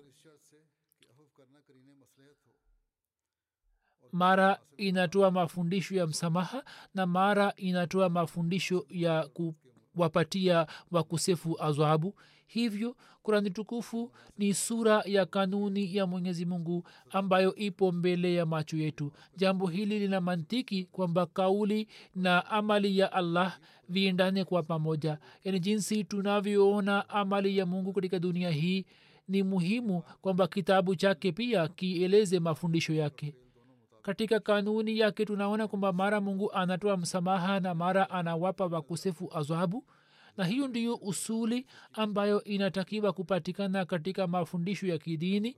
[4.12, 6.64] Mara inatoa mafundisho ya msamaha
[6.94, 9.28] na mara inatoa mafundisho ya
[9.94, 12.14] kuwapatia wakosefu adhabu
[12.46, 18.76] hivyo kurani tukufu ni sura ya kanuni ya mwenyezi mungu ambayo ipo mbele ya macho
[18.76, 19.12] yetu.
[19.36, 25.18] Jambo hili lina mantiki kwamba kauli na amali ya allah viendane kwa pamoja.
[25.44, 28.84] Yani jinsi tunavyoona amali ya mungu katika dunia hii
[29.28, 33.34] ni muhimu kwamba kitabu chake pia kieleze mafundisho yake.
[34.02, 39.84] Katika kanuni yake tunaona kwamba mara mungu anatoa msamaha na mara anawapa wakosefu adhabu
[40.36, 45.56] na hiyo ndiyo usuli ambayo inatakiwa kupatikana katika mafundisho ya kidini.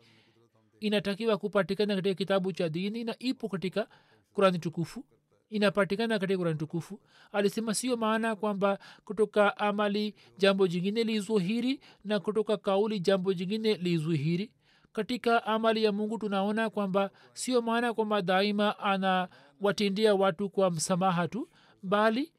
[0.81, 3.89] Inatakiwa kupatikana katika kitabu cha dini na ipo katika
[4.33, 5.05] kurani tukufu.
[5.51, 7.01] Inapatikana katika kurani tukufu.
[7.33, 14.53] Alisema sio maana kwamba kutoka amali jambo jingine lizuhiri na kutoka kauli jambo jingine lizuhiri.
[14.93, 21.49] Katika amali ya mungu tunaona kwamba sio maana kwamba daima anawatindia watu kwa msamaha tu
[21.83, 22.33] bali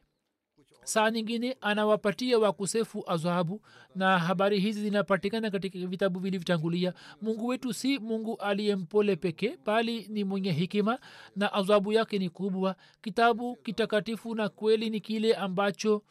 [0.84, 3.62] saa nyingine anawapatia wakosefu adhabu
[3.96, 6.94] na habari hizi zinapatikana katika vitabu vilivyotangulia.
[7.22, 11.00] Mungu wetu si mungu aliyempole pekee bali ni mwenye hikima
[11.36, 12.76] na adhabu yake ni kubwa.
[13.02, 16.04] Kitabu kitakatifu na kweli ni kile ambacho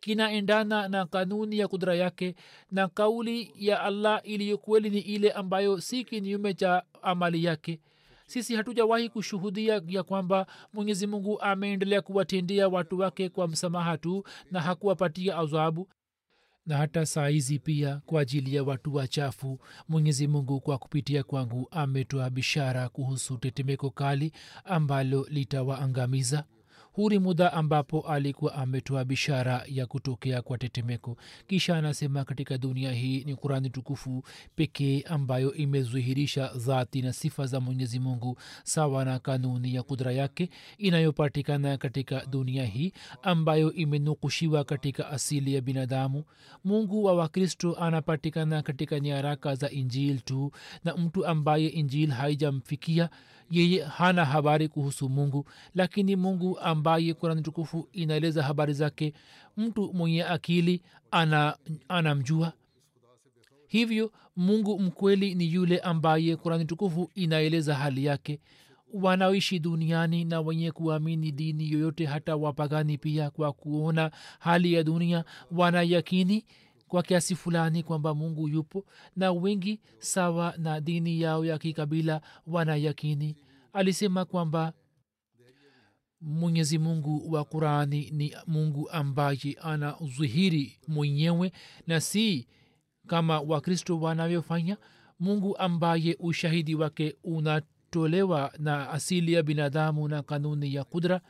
[0.00, 2.34] kinaendana na kanuni ya kudra yake
[2.70, 7.80] na kauli ya allah iliyo kweli ni ile ambayo si kinyume cha amali yake
[8.28, 14.60] sisi hatujawahi kushuhudia ya kwamba mwenyezi mungu ameendelea kuwatendea watu wake kwa msamaha tu na
[14.60, 15.88] hakuwapatia adhabu.
[16.66, 19.58] Na hata saa hizi pia kwa ajili ya watu wachafu
[19.88, 24.32] mwenyezi mungu kwa kupitia kwangu ametoa bishara kuhusu tetemeko kali
[24.64, 26.44] ambalo litawaangamiza
[26.98, 31.16] huu ni muda ambapo alikuwa ametoa bishara ya kutokea kwa tetemeko.
[31.46, 34.22] Kisha anasema katika dunia hii ni kurani tukufu
[34.56, 40.50] pekee ambayo imezuhirisha dhati na sifa za mwenyezi mungu sawa na kanuni ya kudra yake
[40.78, 42.92] inayopatikana katika dunia hii
[43.22, 46.24] ambayo imenukushiwa katika asili ya binadamu.
[46.64, 50.52] Mungu wa wakristo anapatikana katika nyaraka za injil tu
[50.84, 53.10] na mtu ambaye injil haijamfikia
[53.50, 55.44] yeye hana habari kuhusu mungu
[55.74, 59.12] lakini mungu ambaye kurani tukufu inaeleza habari zake
[59.56, 61.56] mtu mwenye akili ana
[61.88, 62.52] anamjua.
[63.66, 68.40] Hivyo mungu mkweli ni yule ambaye kurani tukufu inaeleza hali yake.
[68.92, 75.24] Wanaoishi duniani na wenye kuamini dini yoyote hata wapagani pia kwa kuona hali ya dunia
[75.50, 76.44] wanayakini
[76.88, 78.84] kwa kiasi fulani kwamba mungu yupo
[79.16, 83.36] na wengi sawa na dini yao ya kikabila wanayakini
[83.72, 84.72] alisema kwamba
[86.20, 91.52] mwenyezi mungu wa qurani ni mungu ambaye ana udhihiri mwenyewe
[91.86, 92.48] na si
[93.06, 94.76] kama wakristo wanavyofanya.
[95.20, 101.20] Mungu ambaye ushahidi wake unatolewa na asili ya binadamu na kanuni ya kudra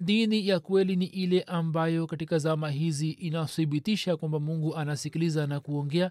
[0.00, 6.10] dini ya kweli ni ile ambayo katika zama hizi inathibitisha kwamba mungu anasikiliza na kuongea.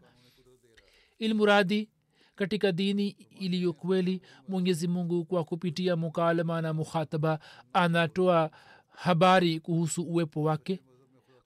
[1.19, 1.89] Ilmuradi
[2.35, 3.07] katika dini
[3.39, 7.39] iliyo kweli mwenyezi mungu kwa kupitia mukalama na mukhataba
[7.73, 8.51] anatoa
[8.89, 10.79] habari kuhusu uwepo wake.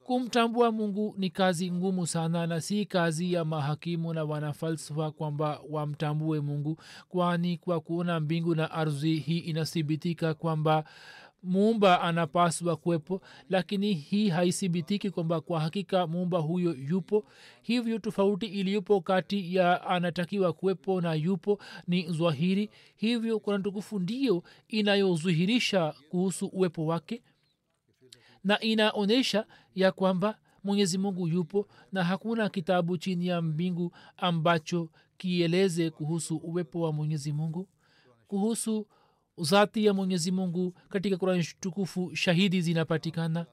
[0.04, 6.40] Kumtambua mungu ni kazi ngumu sana na si kazi ya mahakimu na wanafalsafa kwamba wamtambue
[6.40, 6.78] mungu
[7.10, 10.84] kwani kwa kuona mbingu na ardhi hii inathibitika kwamba
[11.44, 17.26] muumba anapaswa kuwepo lakini hii haithibitiki kwamba kwa hakika muumba huyo yupo.
[17.62, 22.70] Hivyo tofauti iliyopo kati ya anatakiwa kuwepo na yupo ni zwahiri.
[22.96, 27.22] Hivyo kuna tukufu ndiyo inayodhihirisha kuhusu uwepo wake
[28.44, 35.90] na inaonyesha ya kwamba mwenyezi mungu yupo na hakuna kitabu chini ya mbingu ambacho kieleze
[35.90, 37.68] kuhusu uwepo wa mwenyezi mungu.
[38.28, 38.88] Kuhusu
[39.38, 43.46] zati ya mwenyezi mungu katika kurani tukufu shahidi zinapatikana.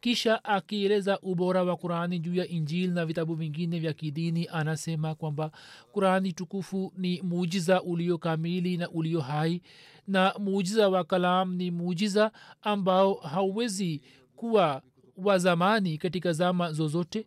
[0.00, 5.50] Kisha akieleza ubora wa qurani juu ya injil na vitabu vingine vya kidini anasema kwamba
[5.92, 9.62] qurani tukufu ni muujiza ulio kamili na ulio hai
[10.08, 14.00] na muujiza wa kalam ni muujiza ambao hauwezi
[14.36, 14.82] kuwa
[15.16, 17.26] wa zamani katika zama zozote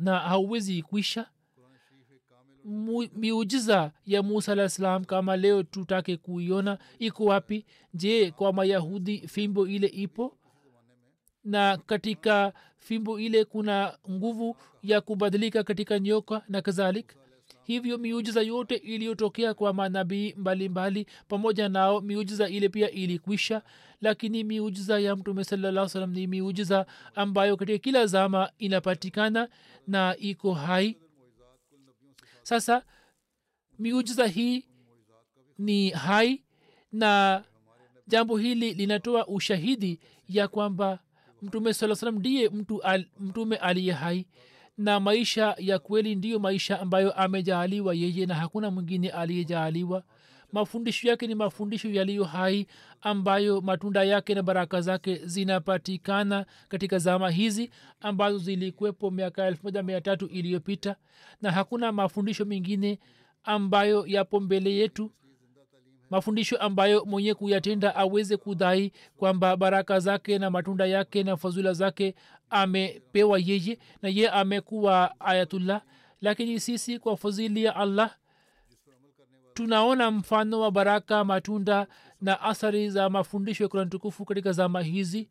[0.00, 1.26] na hauwezi kwisha
[3.16, 7.64] miujiza ya musa alah salam kama leo tutake kuiona iko wapi?
[7.94, 10.34] Je kwa mayahudi fimbo ile ipo?
[11.44, 17.14] Na katika fimbo ile kuna nguvu ya kubadilika katika nyoka na kadhalik
[17.64, 23.62] hivyo miujiza yote iliyotokea kwa manabii mbalimbali pamoja nao miujiza ile pia ilikwisha.
[24.00, 29.48] Lakini miujiza ya mtume salaa salam ni miujiza ambayo katika kila zama inapatikana
[29.86, 30.96] na iko hai
[32.48, 32.82] sasa
[33.78, 34.64] miujiza hii
[35.58, 36.42] ni hai
[36.92, 37.44] na
[38.06, 40.98] jambo hili linatoa ushahidi ya kwamba
[41.42, 44.26] mtume saa salam ndiye mtu al, mtume aliye hai
[44.78, 50.04] na maisha ya kweli ndiyo maisha ambayo amejaaliwa yeye na hakuna mwingine aliyejaaliwa
[50.52, 52.66] mafundisho yake ni mafundisho yaliyo hai
[53.00, 57.70] ambayo matunda yake na baraka zake zinapatikana katika zama hizi
[58.00, 59.68] ambazo zilikuwepo miaka elfu
[60.30, 60.96] iliyopita
[61.42, 62.98] na hakuna mafundisho mengine
[63.44, 65.10] ambayo yapo mbele yetu.
[66.10, 72.14] Mafundisho ambayo mwenye kuyatenda aweze kudhai kwamba baraka zake na matunda yake na fadhula zake
[72.50, 75.82] amepewa yeye na ye amekuwa ayatullah.
[76.20, 78.16] Lakini sisi kwa fadhili ya allah
[79.58, 81.86] tunaona mfano wa baraka matunda
[82.20, 85.28] na athari za mafundisho ya kurani tukufu katika zama hizi.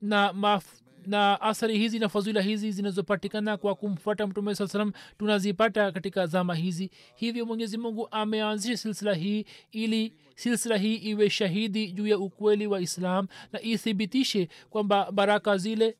[0.00, 5.92] Na maf, na athari hizi na fadhila hizi zinazopatikana kwa kumfuata mtume saa salam tunazipata
[5.92, 6.90] katika zama hizi.
[7.14, 12.80] Hivyo mwenyezi mungu ameanzisha silsila hii ili silsila hii iwe shahidi juu ya ukweli wa
[12.80, 15.96] islam na ithibitishe kwamba baraka zile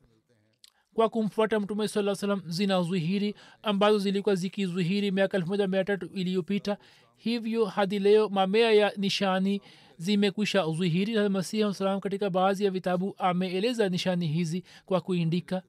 [0.93, 2.85] kwa kumfuata mtume saa salam zina
[3.63, 6.77] ambazo zilikuwa zikizuhiri miaka elfu moja mia tatu iliyopita
[7.19, 9.61] hivyo hadi leo mamea ya nishani
[9.97, 10.65] zimekwisha
[11.15, 15.63] na masihi salam katika baadhi ya vitabu ameeleza nishani hizi kwa kuindika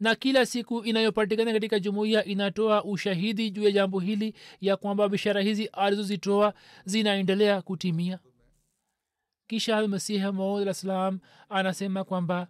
[0.00, 5.40] na kila siku inayopatikana katika jumuiya inatoa ushahidi juu ya jambo hili ya kwamba bishara
[5.40, 6.54] hizi alizozitoa
[6.84, 8.18] zinaendelea kutimia.
[9.46, 12.48] Kisha masihi maud salam anasema kwamba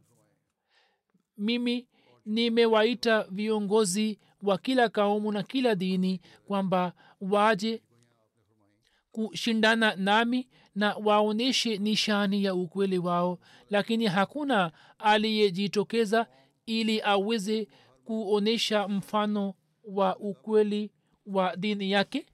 [1.38, 1.86] mimi
[2.26, 7.82] nimewaita viongozi wa kila kaumu na kila dini kwamba waje
[9.12, 13.38] kushindana nami na waonyeshe nishani ya ukweli wao.
[13.70, 16.26] Lakini hakuna aliyejitokeza
[16.66, 17.68] ili aweze
[18.04, 20.90] kuonyesha mfano wa ukweli
[21.26, 22.26] wa dini yake.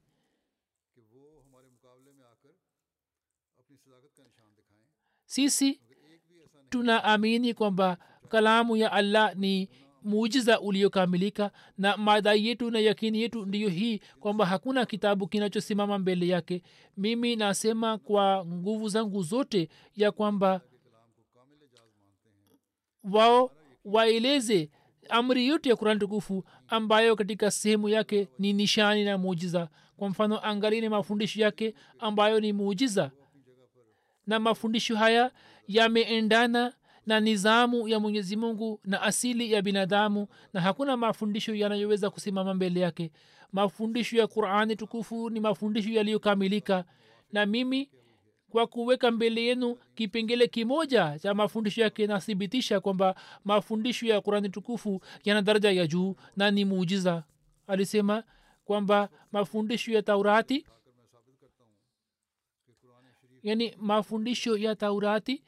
[5.26, 5.80] Sisi
[6.70, 7.96] tunaamini kwamba
[8.28, 9.68] kalamu ya allah ni
[10.04, 16.28] muujiza uliokamilika na madai yetu na yakini yetu ndiyo hii kwamba hakuna kitabu kinachosimama mbele
[16.28, 16.62] yake.
[16.96, 20.60] Mimi nasema kwa nguvu zangu zote ya kwamba
[23.04, 23.50] wao
[23.84, 24.70] waeleze
[25.08, 29.68] amri yote ya kurani tukufu ambayo katika sehemu yake ni nishani na muujiza.
[29.96, 33.10] Kwa mfano angalini mafundisho yake ambayo ni muujiza.
[34.26, 35.30] Na mafundisho haya
[35.68, 36.72] yameendana
[37.06, 42.80] na nizamu ya mwenyezi mungu na asili ya binadamu na hakuna mafundisho yanayoweza kusimama mbele
[42.80, 43.10] yake.
[43.52, 46.84] Mafundisho ya qurani tukufu ni mafundisho yaliyokamilika
[47.32, 47.90] na mimi
[48.50, 55.00] kwa kuweka mbele yenu kipengele kimoja cha mafundisho yake nathibitisha kwamba mafundisho ya qurani tukufu
[55.24, 57.24] yana daraja ya juu na ni muujiza.
[57.66, 58.24] Alisema
[58.64, 60.66] kwamba mafundisho ya taurati
[63.42, 65.42] yani mafundisho ya taurati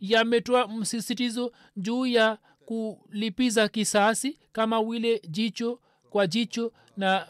[0.00, 5.80] yametoa msisitizo juu ya kulipiza kisasi kama vile jicho
[6.10, 7.28] kwa jicho na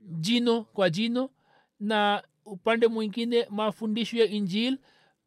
[0.00, 1.30] jino kwa jino.
[1.80, 4.78] Na upande mwingine mafundisho ya injil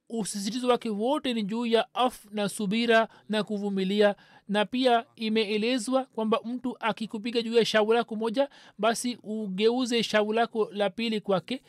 [0.09, 4.15] usisitizo wake wote ni juu ya af na subira na kuvumilia.
[4.47, 10.69] Na pia imeelezwa kwamba mtu akikupiga juu ya shavu lako moja basi ugeuze shavu lako
[10.71, 11.63] la pili kwake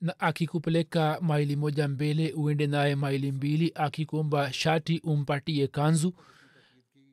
[0.00, 6.12] na akikupeleka maili moja mbele uende naye maili mbili akikuomba shati umpatie kanzu.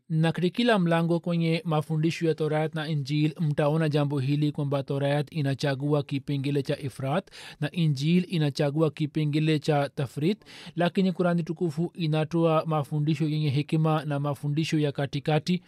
[0.10, 5.32] Na katika kila mlango kwenye mafundisho ya torayat na injil mtaona jambo hili kwamba torayat
[5.34, 7.30] inachagua kipengele cha ifrat
[7.62, 10.38] na injil inachagua kipengele cha tafrit.
[10.76, 15.62] Lakini kurani tukufu inatoa mafundisho yenye hekima na mafundisho ya katikati.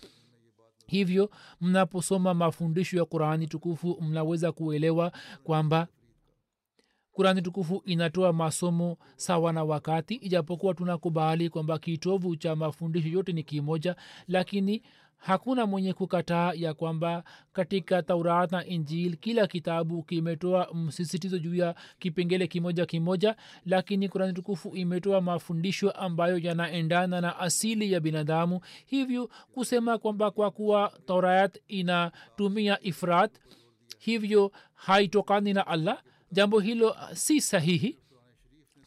[0.88, 1.30] Hivyo
[1.62, 5.12] mnaposoma mafundisho ya qurani tukufu mnaweza kuelewa
[5.44, 5.88] kwamba
[7.16, 13.44] kurani tukufu inatoa masomo sawa na wakati ijapokuwa tunakubali kwamba kitovu cha mafundisho yote ni
[13.44, 13.96] kimoja
[14.28, 14.82] lakini
[15.18, 21.76] hakuna mwenye kukataa ya kwamba katika taurat na injil kila kitabu kimetoa msisitizo juu ya
[22.00, 23.36] kipengele kimoja kimoja
[23.66, 28.60] lakini kurani tukufu imetoa mafundisho ambayo yanaendana na asili ya binadamu.
[28.86, 33.32] Hivyo kusema kwamba kwa kuwa taurat inatumia ifrat
[34.00, 36.02] hivyo haitokani na allah
[36.36, 38.00] jambo hilo si sahihi.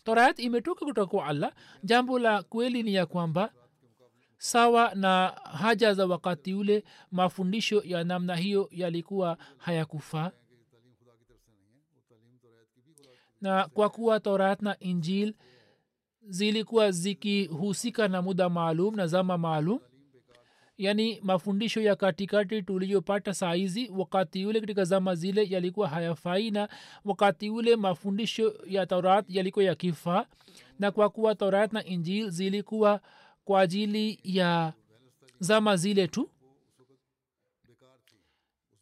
[0.05, 1.53] Torayat imetoka kutoka kwa allah.
[1.85, 3.53] Jambo la kweli ni ya kwamba
[4.39, 10.31] sawa na haja za wakati ule mafundisho ya namna hiyo yalikuwa hayakufaa.
[13.41, 15.35] Na kwa kuwa torat na injil
[16.23, 19.79] zilikuwa zikihusika na muda maalum na zama maalum
[20.79, 26.69] yaani mafundisho ya katikati tuliyopata saizi wakati ule katika zama zile yalikuwa hayafai na
[27.05, 30.27] wakati ule mafundisho ya taurat yalikuwa yakifaa
[30.79, 33.01] na kwa kuwa taurat na injil zilikuwa
[33.45, 34.73] kwa ajili ya
[35.41, 36.31] zama zile tu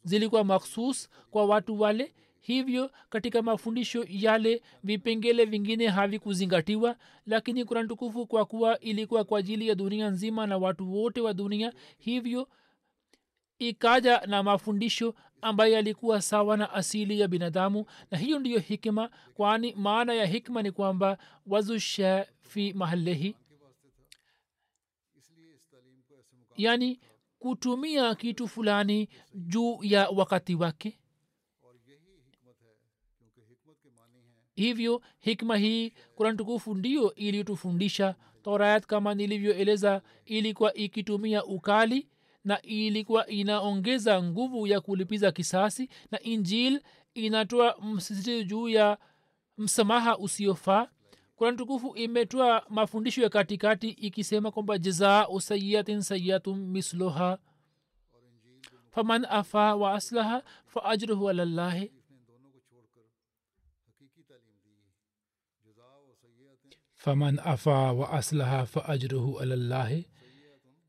[0.05, 2.12] zilikuwa makhsus kwa watu wale
[2.47, 9.68] hivyo katika mafundisho yale vipengele vingine havikuzingatiwa lakini kurani tukufu kwa kuwa ilikuwa kwa ajili
[9.68, 12.49] ya dunia nzima na watu wote wa dunia hivyo
[13.59, 17.86] ikaja na mafundisho ambayo yalikuwa sawa na asili ya binadamu.
[18.11, 23.34] Na hiyo ndiyo hikma kwani maana ya hikma ni kwamba wazusha fi mahalehi
[26.57, 27.01] yani
[27.38, 30.99] kutumia kitu fulani juu ya wakati wake
[34.57, 42.09] hivyo hikma hii kurani tukufu ndio iliyotufundisha torayat kama nilivyoeleza ilikuwa ikitumia ukali
[42.45, 46.81] na ilikuwa inaongeza nguvu ya kulipiza kisasi na injil
[47.15, 48.99] inatoa msisitizo juu ya
[49.59, 50.89] msamaha usiofaa.
[51.37, 57.39] Kurani tukufu imetoa mafundisho ya katikati ikisema kwamba jazau sayiatin sayiatun misloha
[58.91, 61.93] faman afa wa aslaha fa alallahi
[67.07, 70.07] faman afa wa aslaha fa ajruhu alallahi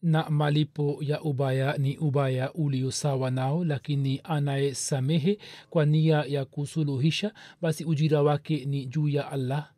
[0.01, 5.38] na malipo ya ubaya ni ubaya uliosawa nao lakini anayesamehe
[5.70, 9.72] kwa nia ya kusuluhisha basi ujira wake ni juu ya allah.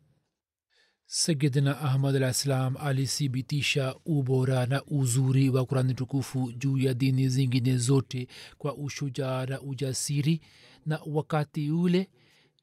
[1.06, 7.76] Sayidina ahmad alah salam alithibitisha ubora na uzuri wa kurani tukufu juu ya dini zingine
[7.76, 8.28] zote
[8.58, 10.40] kwa ushujaa na ujasiri.
[10.86, 12.08] Na wakati ule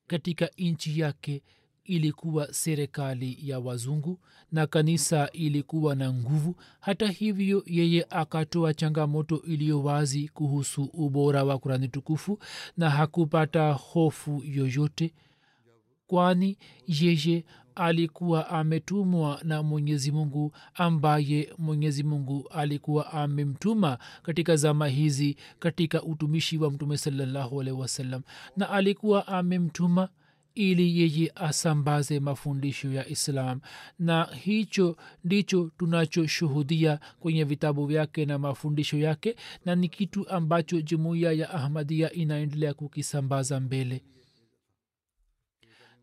[0.07, 1.43] katika nchi yake
[1.87, 4.19] ilikuwa serikali ya wazungu
[4.51, 6.55] na kanisa ilikuwa na nguvu.
[6.79, 12.39] Hata hivyo yeye akatoa changamoto iliyo wazi kuhusu ubora wa kurani tukufu
[12.77, 15.13] na hakupata hofu yoyote
[16.07, 16.57] kwani
[16.87, 26.03] yeye alikuwa ametumwa na mwenyezi mungu ambaye mwenyezi mungu alikuwa amemtuma katika zama hizi katika
[26.03, 28.21] utumishi wa mtume salallahu alaihi wasallam
[28.57, 30.09] na alikuwa amemtuma
[30.57, 33.61] ili yeye asambaze mafundisho ya islam.
[33.99, 39.35] Na hicho ndicho tunachoshuhudia kwenye vitabu vyake na mafundisho yake
[39.65, 44.03] na ni kitu ambacho jumuiya ya ahmadia inaendelea kukisambaza mbele.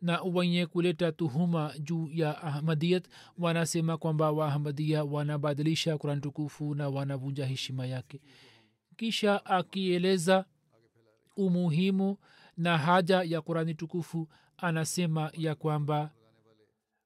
[0.02, 3.05] Na wenye kuleta tuhuma juu ya ahmadiyat
[3.38, 8.20] wanasema kwamba waahmadia wanabadilisha kurani tukufu na wanavunja heshima yake.
[8.96, 10.44] Kisha akieleza
[11.36, 12.16] umuhimu
[12.57, 16.11] na haja ya kurani tukufu anasema ya kwamba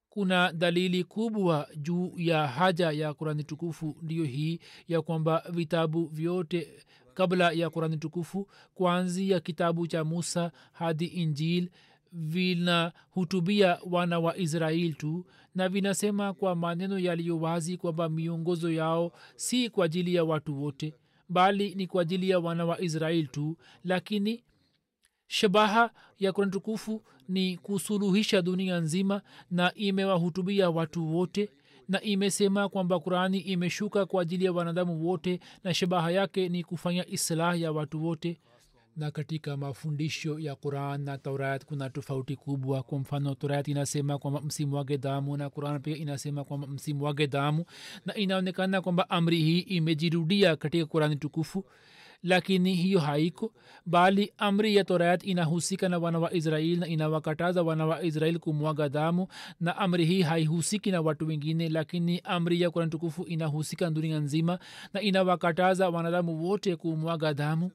[0.09, 6.67] kuna dalili kubwa juu ya haja ya kurani tukufu ndiyo hii ya kwamba vitabu vyote
[7.13, 11.69] kabla ya kurani tukufu kuanzia kitabu cha musa hadi injil
[12.11, 15.25] vinahutubia wana wa israel tu
[15.55, 20.93] na vinasema kwa maneno yaliyo wazi kwamba miongozo yao si kwa ajili ya watu wote
[21.29, 24.43] bali ni kwa ajili ya wana wa israel tu lakini
[25.33, 29.21] shabaha ya kurani tukufu ni kusuluhisha dunia nzima
[29.51, 31.49] na imewahutubia watu wote
[31.89, 37.07] na imesema kwamba qurani imeshuka kwa ajili ya wanadamu wote na shabaha yake ni kufanya
[37.07, 38.39] islah ya watu wote.
[38.97, 42.83] Na katika mafundisho ya quran na taurat kuna tofauti kubwa.
[42.83, 47.27] Kwa mfano taurat inasema kwamba msimu wake damu na quran pia inasema kwamba msimu wake
[47.27, 47.65] damu.
[48.05, 51.65] Na inaonekana kwamba amri hii imejirudia katika qurani tukufu
[52.23, 53.53] lakini hiyo haiko
[53.85, 58.89] bali amri ya torayat inahusika na wana wa israel na inawakataza wana wa israel kumwaga
[58.89, 59.27] damu
[59.59, 64.59] na amri hii haihusiki na watu wengine lakini amri ya kurani tukufu inahusika dunia nzima
[64.93, 67.71] na inawakataza wanadamu wote kumwaga damu.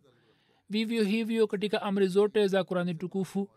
[0.71, 3.49] Vivyo hivyo katika amri zote za kurani tukufu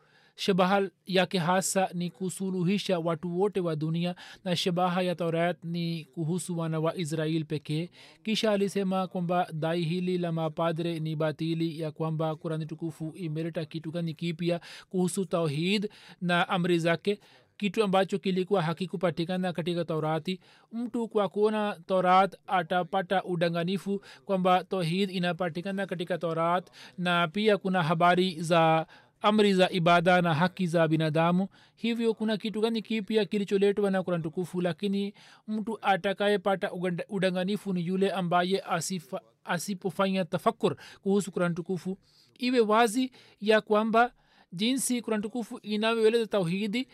[0.41, 6.57] shabaha yake hasa ni kusuluhisha watu wote wa dunia na shabaha ya taurat ni kuhusu
[6.57, 7.89] wana wa israel pekee.
[8.23, 13.91] Kisha alisema kwamba dai hili la mapadre ni batili ya kwamba kurani tukufu imeleta kitu
[13.91, 15.89] gani kipya kuhusu tauhid
[16.21, 17.19] na amri zake.
[17.57, 20.39] Kitu ambacho kilikuwa hakikupatikana katika taurati.
[20.71, 28.41] Mtu kwa kuona taurat atapata udanganifu kwamba tauhid inapatikana katika taurat na pia kuna habari
[28.41, 28.87] za
[29.21, 31.47] amri za ibada na haki za binadamu.
[31.75, 34.61] Hivyo kuna kitu gani kipya kilicholetwa na kuran tukufu?
[34.61, 35.13] Lakini
[35.47, 36.71] mtu atakayepata
[37.09, 41.97] udanganifu ni yule ambaye asifa, asipofanya tafakur kuhusu kuran tukufu.
[42.39, 43.11] Iwe wazi
[43.41, 44.11] ya kwamba
[44.53, 46.87] jinsi kuran tukufu inavyoeleza tauhidi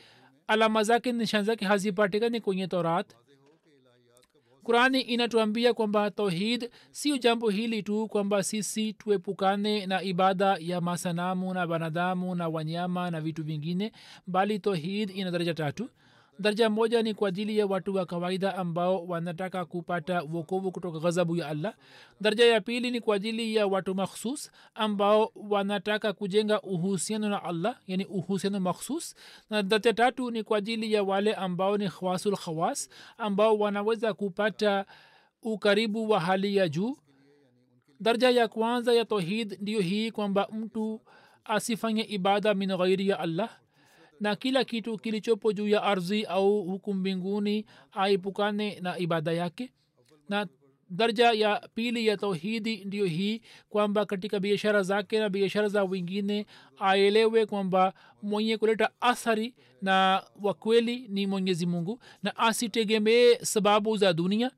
[0.48, 3.14] alama zake nishan zake hazipatikani kwenye torat
[4.64, 11.54] qurani inatuambia kwamba tauhid sio jambo hili tu kwamba sisi tuepukane na ibada ya masanamu
[11.54, 13.92] na wanadamu na wanyama na vitu vingine
[14.28, 15.90] bali tauhid ina daraja tatu
[16.40, 21.36] daraja moja ni kwa ajili ya watu wa kawaida ambao wanataka kupata wokovu kutoka ghadhabu
[21.36, 21.74] ya allah.
[22.22, 27.78] Daraja ya pili ni kwa ajili ya watu makhsus ambao wanataka kujenga uhusiano na allah
[27.88, 29.16] yani uhusiano makhsus.
[29.50, 34.86] Na daraja tatu ni kwa ajili ya wale ambao ni khawasul khawas ambao wanaweza kupata
[35.42, 36.98] ukaribu wa hali ya juu.
[38.00, 41.02] Daraja ya kwanza ya tohid ndiyo hii kwamba mtu
[41.46, 43.50] asifanye ibada min ghairi ya allah
[44.24, 49.72] na kila kitu kilichopo juu ya ardhi au huku mbinguni aipukane na ibada yake.
[50.30, 50.48] Na
[50.90, 56.46] darja ya pili ya tauhidi ndiyo hii kwamba katika biashara zake na biashara za wengine
[56.80, 64.52] aelewe kwamba mwenye kuleta athari na wakweli ni mwenyezi mungu na asitegemee sababu za dunia.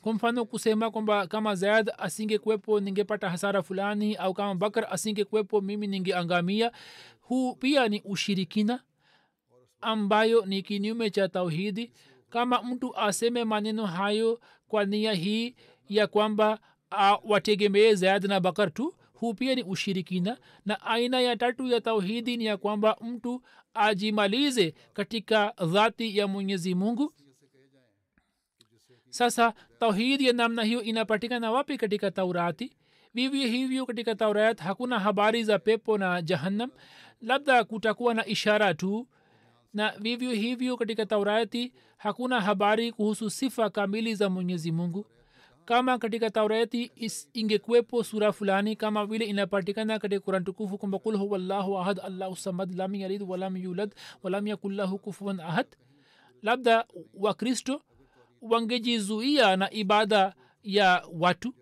[0.00, 5.86] Kwa mfano kusema kwamba kama zaid asingekuwepo ningepata hasara fulani au kama bakar asingekuwepo mimi
[5.86, 6.72] ningeangamia
[7.32, 8.80] huu pia ni ushirikina
[9.80, 11.92] ambayo ni kinyume cha tauhidi.
[12.30, 15.54] Kama mtu aseme maneno hayo kwa nia hii
[15.88, 16.58] ya kwamba
[17.24, 20.38] wategemee zaid na bakar tu huu pia ni ushirikina.
[20.66, 23.42] Na aina ya tatu ya tauhidi ni ya kwamba mtu
[23.74, 27.14] ajimalize katika dhati ya mwenyezi mungu.
[29.10, 32.76] Sasa tauhidi ya namna hiyo inapatikana wapi katika taurati?
[33.14, 36.70] Vivyo hivyo katika taurat hakuna habari za pepo na jahannam
[37.22, 39.06] labda kutakuwa na ishara tu.
[39.74, 45.06] Na vivyo hivyo katika taurati hakuna habari kuhusu sifa kamili za mwenyezi mungu.
[45.64, 46.92] Kama katika taurati
[47.34, 52.74] ingekuwepo sura fulani kama vile inapatikana katika kuran tukufu kwamba kul huwallahu ahad allahu samad
[52.74, 55.66] lam yalid walam yulad walam yakullahu kufuan ahad.
[56.42, 57.82] Labda wakristo
[58.40, 61.54] wangejizuia na ibada ya watu.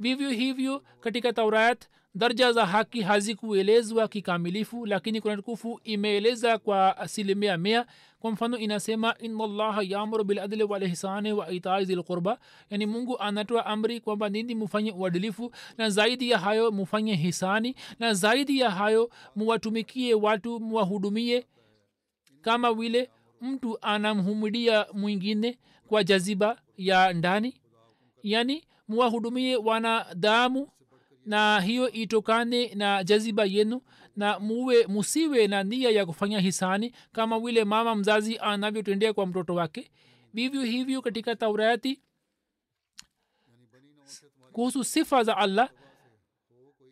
[0.00, 7.56] Vivyo hivyo katika taurat darja za haki hazikuelezwa kikamilifu lakini kuna tukufu imeeleza kwa asilimia
[7.58, 7.86] mia.
[8.20, 12.38] Kwa mfano inasema inallaha yamuru biladli walihsani wa itai zilqurba
[12.70, 18.14] yani mungu anatoa amri kwamba nini mufanye uadilifu na zaidi ya hayo mufanye hisani na
[18.14, 21.46] zaidi ya hayo muwatumikie watu muwahudumie.
[22.40, 23.10] Kama vile
[23.40, 25.58] mtu anamhumidia mwingine
[25.88, 27.54] kwa jaziba ya ndani
[28.22, 30.68] yani muwahudumie wanadamu
[31.26, 33.80] na hiyo itokane na jaziba yenu
[34.16, 39.54] na muwe musiwe na nia ya kufanya hisani kama vile mama mzazi anavyotendea kwa mtoto
[39.54, 39.90] wake.
[40.34, 42.00] Vivyo hivyo katika taurati
[44.52, 45.70] kuhusu sifa za allah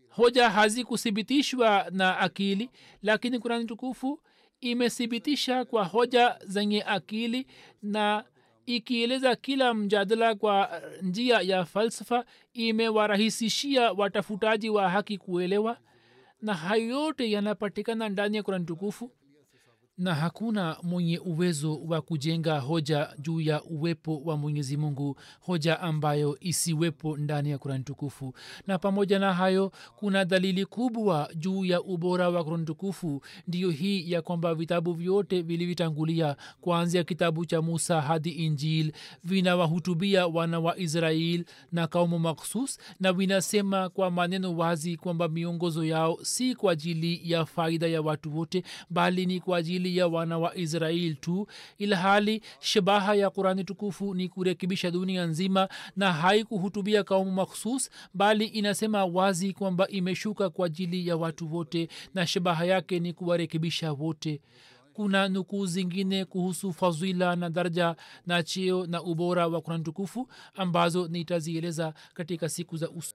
[0.09, 2.71] hoja hazikuthibitishwa na akili
[3.03, 4.21] lakini kurani tukufu
[4.61, 7.47] imethibitisha kwa hoja zenye akili
[7.83, 8.25] na
[8.77, 15.77] ikieleza kila mjadala kwa njia ya falsafa imewarahisishia watafutaji wa haki kuelewa.
[16.43, 19.11] Na hayo yote yanapatikana ndani ya kurani tukufu
[20.01, 26.37] na hakuna mwenye uwezo wa kujenga hoja juu ya uwepo wa mwenyezi mungu hoja ambayo
[26.41, 28.35] isiwepo ndani ya kurani tukufu.
[28.67, 33.23] Na pamoja na hayo kuna dalili kubwa juu ya ubora wa kurani tukufu.
[33.49, 38.93] Ndiyo hii ya kwamba vitabu vyote vilivyotangulia kuanzia kitabu cha musa hadi injil
[39.25, 46.19] vinawahutubia wana wa israel na kaumu makhsus na vinasema kwa maneno wazi kwamba miongozo yao
[46.23, 50.57] si kwa ajili ya faida ya watu wote bali ni kwa ajili ya wana wa
[50.57, 51.47] israel tu
[51.79, 59.05] ilhali shabaha ya qurani tukufu ni kurekebisha dunia nzima na haikuhutubia kaumu makhsus bali inasema
[59.05, 64.41] wazi kwamba imeshuka kwa ajili ya watu wote na shabaha yake ni kuwarekebisha wote.
[64.93, 71.09] Kuna nukuu zingine kuhusu fadhila na daraja na cheo na ubora wa kurani tukufu ambazo
[71.09, 73.15] nitazieleza katika siku za uso